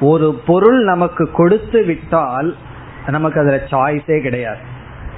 [0.01, 2.49] ஒரு பொருள் நமக்கு கொடுத்து விட்டால்
[3.07, 4.61] நமக்கு அதுல சாய்ஸே கிடையாது.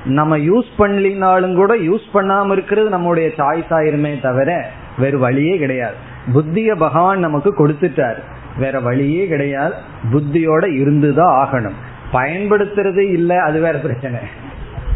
[0.06, 4.50] நம்ம யூஸ் பண்ணலினாலும் கூட யூஸ் பண்ணாம இருக்கிறது நம்முடைய சாய்ஸ் ஆயிருமே தவிர
[4.98, 5.94] வேறு வழியே கிடையாது.
[6.34, 8.18] புத்திய பகவான் நமக்கு கொடுத்துட்டார்.
[8.58, 9.74] வேற வழியே கிடையாது.
[10.12, 11.74] புத்தியோட இருந்துதான் ஆகணும்.
[12.14, 14.20] பயன்படுத்துறது இல்லை அது வேற பிரச்சனை.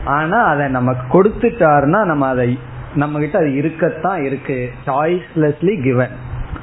[0.06, 2.60] ஆனா அதை நமக்கு கொடுத்துட்டாருன்னா நம்ம அதை
[2.96, 4.72] நம்ம கிட்ட அது இருக்கத்தான் இருக்கு.
[4.88, 6.10] சாய்ஸ்லெஸ்லி கிவன்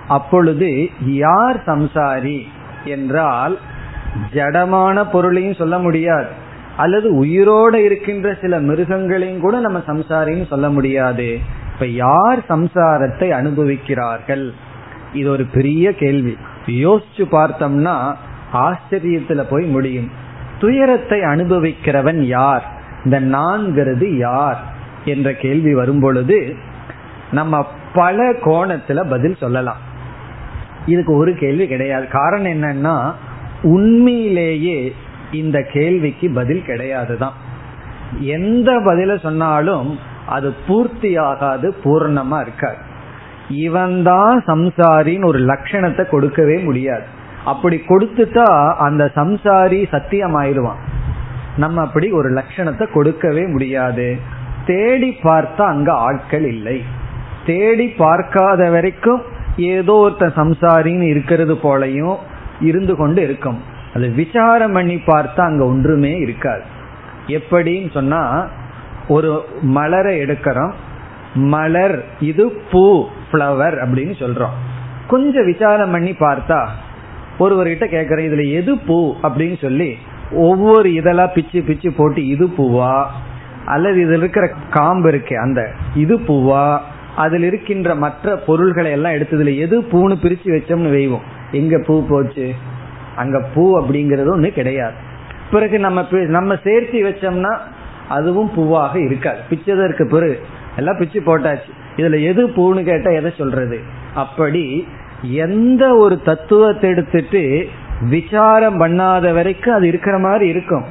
[0.09, 2.43] அப்பொழுது யார் சம்சாரி
[2.85, 3.59] என்றால்
[4.33, 6.27] ஜடமான பொருளையும் சொல்ல முடியாது.
[6.77, 11.39] அல்லது உயிரோடு இருக்கின்ற சில மிருகங்களையும் கூட நம்ம சம்சாரின்னு சொல்ல முடியாது.
[11.73, 14.51] இப்ப யார் சம்சாரத்தை அனுபவிக்கிறார்கள்?
[15.13, 16.37] இது ஒரு பெரிய கேள்வி.
[16.67, 18.15] யோசிச்சு பார்த்தோம்னா
[18.53, 20.11] ஆச்சரியத்துல போய் முடியும்.
[20.59, 22.73] துயரத்தை அனுபவிக்கிறவன் யார்?
[23.05, 24.65] இந்த நான்கிறது யார்?
[25.05, 26.57] என்ற கேள்வி வரும் பொழுது
[27.33, 29.77] நம்ம பல கோணத்துல பதில் சொல்லலாம்.
[30.87, 32.09] இதுக்கு ஒரு கேள்வி கிடையாது.
[32.09, 33.13] காரணம் என்னன்னா
[33.63, 34.95] உண்மையிலேயே
[35.33, 37.33] இந்த கேள்விக்கு பதில் கிடையாதுதான்.
[38.21, 39.99] எந்த பதில சொன்னாலும்
[40.33, 42.81] அது பூர்த்தி ஆகாது பூர்ணமா இருக்காது.
[43.49, 47.07] இவன்தான் சம்சாரின்னு ஒரு லட்சணத்தை கொடுக்கவே முடியாது.
[47.45, 48.49] அப்படி கொடுத்துட்டா
[48.87, 50.81] அந்த சம்சாரி சத்தியமாயிருவான்.
[51.57, 54.07] நம்ம அப்படி ஒரு லட்சணத்தை கொடுக்கவே முடியாது.
[54.67, 56.77] தேடி பார்த்தா அங்க ஆட்கள் இல்லை.
[57.47, 59.23] தேடி பார்க்காத வரைக்கும்
[59.57, 62.17] ஏதோ ஒருத்த சம்சாரின்னு இருக்கிறது போலையும்
[62.61, 63.61] இருந்து கொண்டு இருக்கும்.
[63.95, 66.65] அது விசாரம் பண்ணி பார்த்தா அங்க ஒன்றுமே இருக்காது.
[67.39, 68.23] எப்படின்னு சொன்னா
[69.09, 70.73] ஒரு மலரை எடுக்கிறோம்.
[71.35, 74.57] மலர் இது பூ ஃப்ளவர் அப்படின்னு சொல்றோம்.
[75.09, 76.69] கொஞ்சம் விசாரம் பண்ணி பார்த்தா
[77.39, 79.97] ஒருவர்கிட்ட கேட்குறேன் இதுல எது பூ அப்படின்னு சொல்லி
[80.33, 83.07] ஒவ்வொரு இதெல்லாம் பிச்சு பிச்சு போட்டு இது பூவா?
[83.67, 86.79] அல்லது இதில் இருக்கிற காம்பு இருக்கே அந்த இது பூவா?
[87.17, 91.23] அதில் இருக்கின்ற மற்ற பொருள்களை எல்லாம் எடுத்ததுல எது பூன்னு பிரிச்சு வச்சோம்னு வைவோம்.
[91.53, 92.55] எங்க பூ போச்சு?
[93.17, 94.95] அங்க பூ அப்படிங்கறது ஒன்று கிடையாது.
[95.51, 97.59] பிறகு நம்ம நம்ம சேர்த்து வச்சோம்னா
[98.13, 99.39] அதுவும் பூவாக இருக்காது.
[99.51, 100.41] பிச்சதற்கு பிறகு.
[100.77, 101.71] எல்லாம் பிச்சு போட்டாச்சு.
[101.97, 103.81] இதுல எது பூன்னு கேட்டா எதை சொல்றது?
[104.15, 104.89] அப்படி
[105.23, 107.69] எந்த ஒரு தத்துவத்தை எடுத்துட்டு
[108.09, 110.85] விசாரம் பண்ணாத வரைக்கும் அது இருக்கிற மாதிரி இருக்கும்.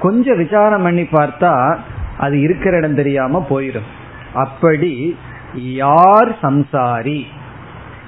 [0.00, 1.76] கொஞ்சம் விசாரம் பண்ணி பார்த்தா
[2.18, 3.88] அது இருக்கிற இடம் தெரியாம போயிடும்.
[4.34, 5.16] அப்படி
[5.54, 7.26] யார் சம்சாரி?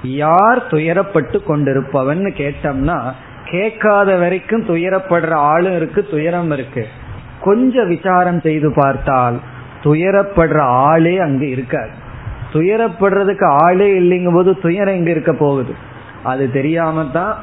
[0.02, 3.12] யார் துயரப்பட்டு கொண்டிருப்பவன் கேட்டோம்னா
[3.44, 6.86] கேட்காத வரைக்கும் துயரப்படுற ஆளும் இருக்கு துயரம் இருக்கு.
[7.44, 9.36] கொஞ்சம் விசாரம் செய்து பார்த்தால்
[9.82, 11.94] துயரப்படுற ஆளே அங்கு இருக்காது
[12.52, 15.72] துயரப்படுறதுக்கு ஆளே இல்லைங்கும் போது துயரம் எங்க இருக்க போகுது?
[16.22, 17.34] அது தெரியாம தான்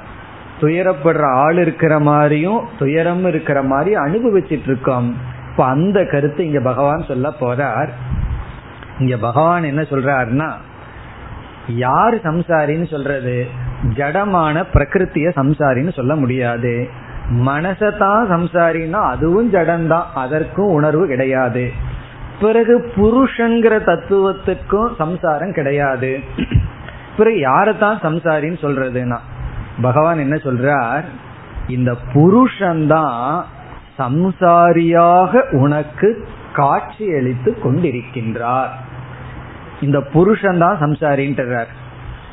[0.61, 5.09] துயரப்படுற ஆள் இருக்கிற மாதிரியும் துயரம் இருக்கிற மாதிரி அனுபவிச்சிட்டு இருக்கோம்.
[5.51, 7.91] இப்ப அந்த கருத்து இங்க பகவான் சொல்ல போறார்.
[8.99, 10.49] இங்க பகவான் என்ன சொல்றாருன்னா
[11.67, 13.35] யார் சம்சாரின்னு சொல்றது?
[13.97, 16.73] ஜடமான பிரகிருத்திய சம்சாரின்னு சொல்ல முடியாது.
[17.31, 21.71] மனசத்தான் சம்சாரின்னா அதுவும் ஜடம்தான் அதற்கும் உணர்வு கிடையாது.
[22.41, 26.19] பிறகு புருஷங்கிற தத்துவத்துக்கும் சம்சாரம் கிடையாது.
[27.17, 29.17] பிறகு யாரைத்தான் சம்சாரின்னு சொல்றதுன்னா?
[29.81, 31.03] பகவான் என்ன சொல்றார்?
[31.67, 33.41] இந்த புருஷன்தான்
[33.99, 38.69] சம்சாரியாக உனக்கு காட்சி அளித்து கொண்டிருக்கின்றார்.
[39.81, 41.65] இந்த புருஷன் தான் சம்சாரின்றார்.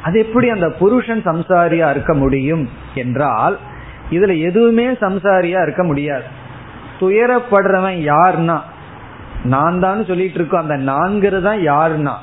[0.03, 2.69] அது எப்படி அந்த புருஷன் சம்சாரியா இருக்க முடியும்?
[2.95, 3.59] என்றால்
[4.11, 6.23] இதுல எதுவுமே சம்சாரியா இருக்க முடியாது.
[7.01, 8.61] துயரப்படுறவன் யாருன்னா
[9.45, 10.69] நான் தான் சொல்லிட்டு இருக்கோம்.
[10.69, 12.15] அந்த நான்கிறது தான் யாருன்னா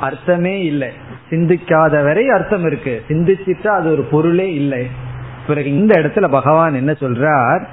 [0.00, 0.90] அர்த்தமே இல்லை.
[1.30, 3.02] சிந்திக்காத வரை அர்த்தம் இருக்கு.
[3.08, 4.88] சிந்திச்சுட்டா அது ஒரு பொருளே இல்லை.
[5.46, 7.64] பிறகு இந்த இடத்துல பகவான் என்ன சொல்றார்?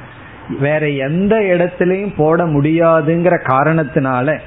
[0.60, 4.40] வேற எந்த இடத்துலயும் போட முடியாதுங்கிற காரணத்தினால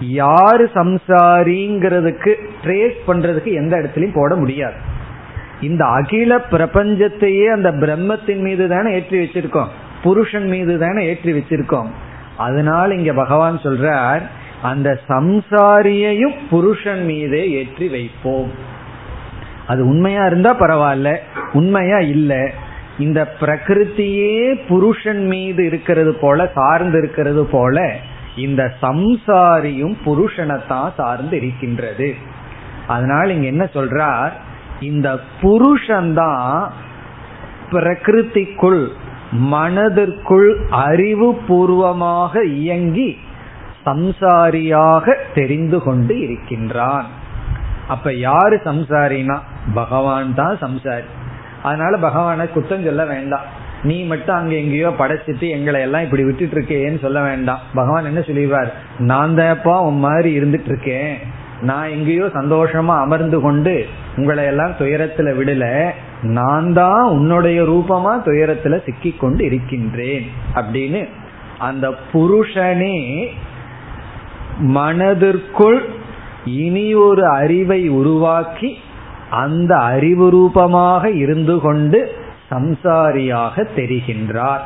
[0.00, 4.87] யாரு சம்சாரிங்கிறதுக்கு ட்ரேஸ் பண்றதுக்கு எந்த இடத்துலயும் போட முடியாது.
[5.60, 9.66] இந்த அகில பிரபஞ்சத்தையே அந்த பிரம்மத்தின் மீது தானே ஏற்றி வச்சிருக்கோம்.
[10.02, 11.86] புருஷன் மீது தானே ஏற்றி வச்சிருக்கோம்.
[12.36, 14.20] அதனால இங்க பகவான் சொல்றார்
[14.62, 18.50] அந்த சம்சாரியையும் புருஷன் மீதே ஏற்றி வைப்போம்.
[19.66, 21.16] அது உண்மையா இருந்தா பரவாயில்ல
[21.52, 22.50] உண்மையா இல்ல.
[22.98, 27.94] இந்த பிரகிருத்தியே புருஷன் மீது இருக்கிறது போல சார்ந்து இருக்கிறது போல
[28.36, 32.14] இந்த சம்சாரியும் புருஷனைத்தான் சார்ந்து இருக்கின்றது.
[32.86, 34.32] அதனால இங்க என்ன சொல்றார்
[34.80, 36.68] இந்த புருஷன்தான்
[37.70, 38.86] பிரகிருதிக்குள்
[39.30, 43.18] மனதிற்குள் அறிவு பூர்வமாக இயங்கி
[43.86, 47.06] சம்சாரியாக தெரிந்து கொண்டு இருக்கின்றான்.
[47.88, 49.38] அப்ப யாரு சம்சாரினா?
[49.74, 51.04] பகவான் தான் சம்சாரி.
[51.62, 53.44] அதனால பகவானை குத்தம் சொல்ல வேண்டாம்.
[53.82, 57.58] நீ மட்டும் அங்க எங்கேயோ படைச்சிட்டு எங்களை எல்லாம் இப்படி விட்டுட்டு இருக்கேன்னு சொல்ல வேண்டாம்.
[57.74, 58.72] பகவான் என்ன சொல்லிடுவார்?
[58.98, 61.16] நான் தான்ப்பா உன் மாதிரி இருந்துட்டு இருக்கேன்
[61.60, 63.88] நான் எங்கேயோ சந்தோஷமா அமர்ந்து கொண்டு
[64.18, 65.64] உங்களை எல்லாம் துயரத்துல விடல
[66.22, 71.00] நான் தான் உன்னுடைய ரூபமா துயரத்துல சிக்கி கொண்டு இருக்கின்றேன் அப்படின்னு
[71.58, 72.96] அந்த புருஷனே
[74.76, 75.80] மனதிற்குள்
[76.64, 78.70] இனி ஒரு அறிவை உருவாக்கி
[79.30, 81.98] அந்த அறிவு ரூபமாக இருந்து கொண்டு
[82.50, 84.62] சம்சாரியாக தெரிகின்றார்.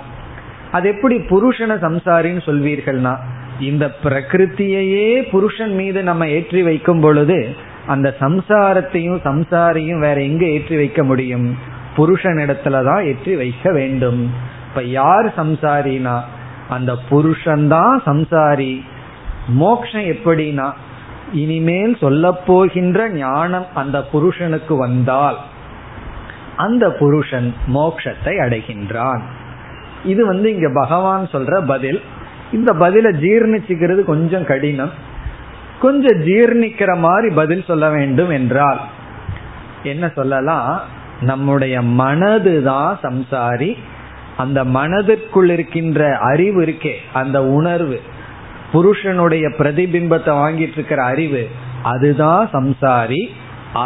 [0.71, 3.15] அது எப்படி புருஷனை சம்சாரின்னு சொல்வீர்கள்னா
[3.61, 7.39] இந்த பிரகிருத்தியையே புருஷன் மீது நம்ம ஏற்றி வைக்கும் பொழுது
[7.87, 11.59] அந்த சம்சாரத்தையும் சம்சாரியும் வேற எங்க ஏற்றி வைக்க முடியும்?
[11.97, 14.33] புருஷனிடத்துலதான் ஏற்றி வைக்க வேண்டும்.
[14.69, 16.21] இப்ப யார் சம்சாரினா?
[16.69, 18.81] அந்த புருஷன்தான் சம்சாரி.
[19.49, 20.73] மோக்ஷம் எப்படின்னா
[21.33, 25.37] இனிமேல் சொல்ல போகின்ற ஞானம் அந்த புருஷனுக்கு வந்தால்
[26.57, 29.21] அந்த புருஷன் மோக்ஷத்தை அடைகின்றான்.
[30.05, 32.03] இது வந்து இங்க பகவான் சொல்ற பதில்.
[32.53, 34.91] இந்த பதில ஜீர்ணிச்சுக்கிறது கொஞ்சம் கடினம்.
[35.83, 38.81] கொஞ்சம் ஜீர்ணிக்கிற மாதிரி பதில் சொல்ல வேண்டும் என்றால்
[39.83, 40.73] என்ன சொல்லலாம்?
[41.21, 43.71] நம்முடைய மனது தான் சம்சாரி.
[44.37, 47.99] அந்த மனதிற்குள் இருக்கின்ற அறிவு இருக்கே அந்த உணர்வு.
[48.73, 51.43] புருஷனுடைய பிரதிபிம்பத்தை வாங்கிட்டு இருக்கிற அறிவு
[51.83, 53.23] அதுதான் சம்சாரி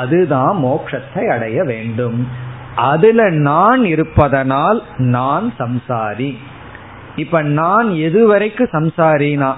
[0.01, 2.19] அதுதான் மோட்சத்தை அடைய வேண்டும்.
[2.77, 6.31] அதுல நான் இருப்பதனால் நான் சம்சாரி.
[7.17, 9.51] இப்ப நான் எதுவரைக்கும் சம்சாரினா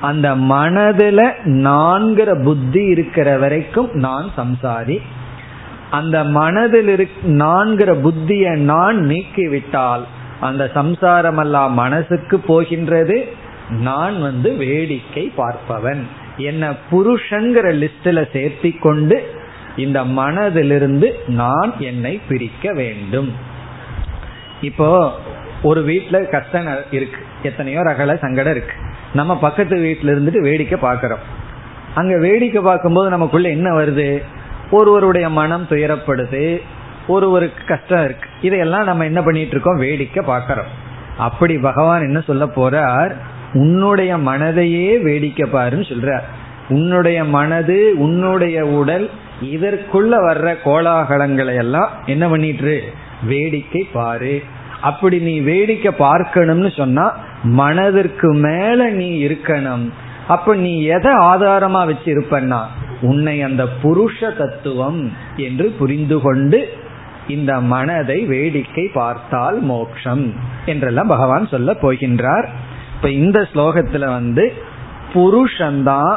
[0.00, 5.00] அந்த மனதுல நான்கிற புத்தி இருக்கிற வரைக்கும் நான் சம்சாரி.
[5.90, 10.02] அந்த மனதில் நான்கிற புத்திய நான் நீக்கிவிட்டால்
[10.40, 13.32] அந்த சம்சாரமெல்லாம் மனசுக்கு போகின்றது
[13.70, 16.02] நான் வந்து வேடிக்கை பார்ப்பவன்.
[16.36, 19.34] என்ன புருஷங்கிற லிஸ்டில் சேர்த்தி கொண்டு
[19.76, 23.32] இந்த மனதிலிருந்து நான் என்னை பிரிக்க வேண்டும்.
[24.60, 25.12] இப்போ
[25.62, 27.24] ஒரு வீட்டில் கஷ்டம் இருக்கு.
[27.42, 28.74] எத்தனையோ ரகல சங்கடம் இருக்கு.
[29.14, 31.24] நம்ம பக்கத்து வீட்டில் இருந்துட்டு வேடிக்கை பார்க்குறோம்.
[31.94, 34.22] அங்க வேடிக்கை பார்க்கும்போது நமக்குள்ள என்ன வருது?
[34.70, 36.62] ஒருவருடைய மனம் துயரப்படுது.
[37.06, 38.28] ஒருவருக்கு கஷ்டம் இருக்கு.
[38.40, 40.70] இதையெல்லாம் நம்ம என்ன பண்ணிட்டு இருக்கோம் வேடிக்கை பார்க்கறோம்.
[41.18, 43.16] அப்படி பகவான் என்ன சொல்ல போறார்?
[43.52, 46.22] உன்னுடைய மனதையே வேடிக்கை பாருன்னு சொல்றார்.
[46.68, 49.10] உன்னுடைய மனது உன்னுடைய உடல்
[49.44, 52.84] இதற்குள்ள வர்ற கோலாகலங்களை எல்லாம் என்ன பண்ணிட்டு
[53.22, 54.42] வேடிக்கை பாரு.
[54.80, 59.90] அப்படி நீ வேடிக்கை பார்க்கணும்னு சொன்னா மனதிற்கு மேல நீ இருக்கணும்.
[60.28, 62.60] அப்ப நீ எதை ஆதாரமா வச்சு இருப்பன்னா
[63.00, 66.68] உன்னை அந்த புருஷ தத்துவம் என்று புரிந்து கொண்டு
[67.28, 70.34] இந்த மனதை வேடிக்கை பார்த்தால் மோக்ஷம்
[70.66, 72.48] என்றெல்லாம் பகவான் சொல்ல போகின்றார்.
[72.96, 74.52] இப்ப இந்த ஸ்லோகத்துல வந்து
[75.14, 76.16] புருஷன்தான்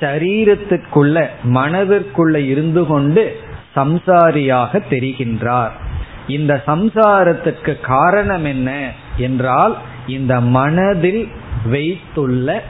[0.00, 3.40] சரீரத்துக்குள்ள மனதிற்குள்ள இருந்து கொண்டு
[3.76, 5.70] சம்சாரியாக தெரிகின்றார்.
[6.28, 9.76] இந்த சம்சாரத்துக்கு காரணம் என்ன என்றால்
[10.06, 11.28] இந்த மனதில்
[11.64, 12.62] வைத்துள்ள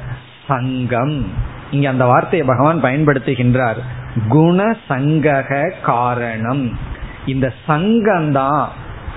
[0.46, 1.26] சங்கம்.
[1.70, 3.80] இங்க அந்த வார்த்தையை பகவான் பயன்படுத்துகின்றார்.
[4.28, 6.78] குண சங்கக காரணம்.
[7.26, 8.66] இந்த சங்கம்தான்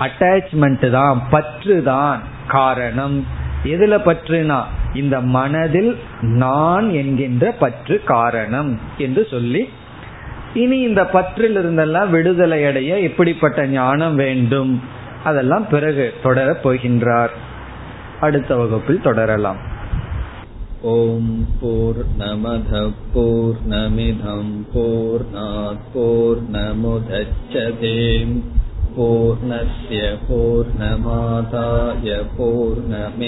[0.00, 3.26] அட்டாச்மெண்ட் தான் பற்று தான் காரணம்.
[3.64, 4.62] எதுல பற்றுனா
[4.94, 9.68] இந்த மனதில் நான் என்கின்ற பற்று காரணம் என்று சொல்லி
[10.53, 14.71] இனி இந்த பற்றில் இருந்தெல்லாம் விடுதலை அடைய எப்படிப்பட்ட ஞானம் வேண்டும்
[15.23, 17.33] அதெல்லாம் பிறகு தொடரப் போகின்றார்
[18.19, 19.61] அடுத்த வகுப்பில் தொடரலாம்
[20.89, 22.81] ஓம் போர் நமத
[23.13, 25.25] போர் நமிதம் போர்
[25.93, 28.35] போர் நமுதச்சதேம்
[28.97, 29.97] पूर्णस्य
[30.27, 32.07] पूर्णमादाय
[32.37, 33.27] पूर्णमेवावशिष्यते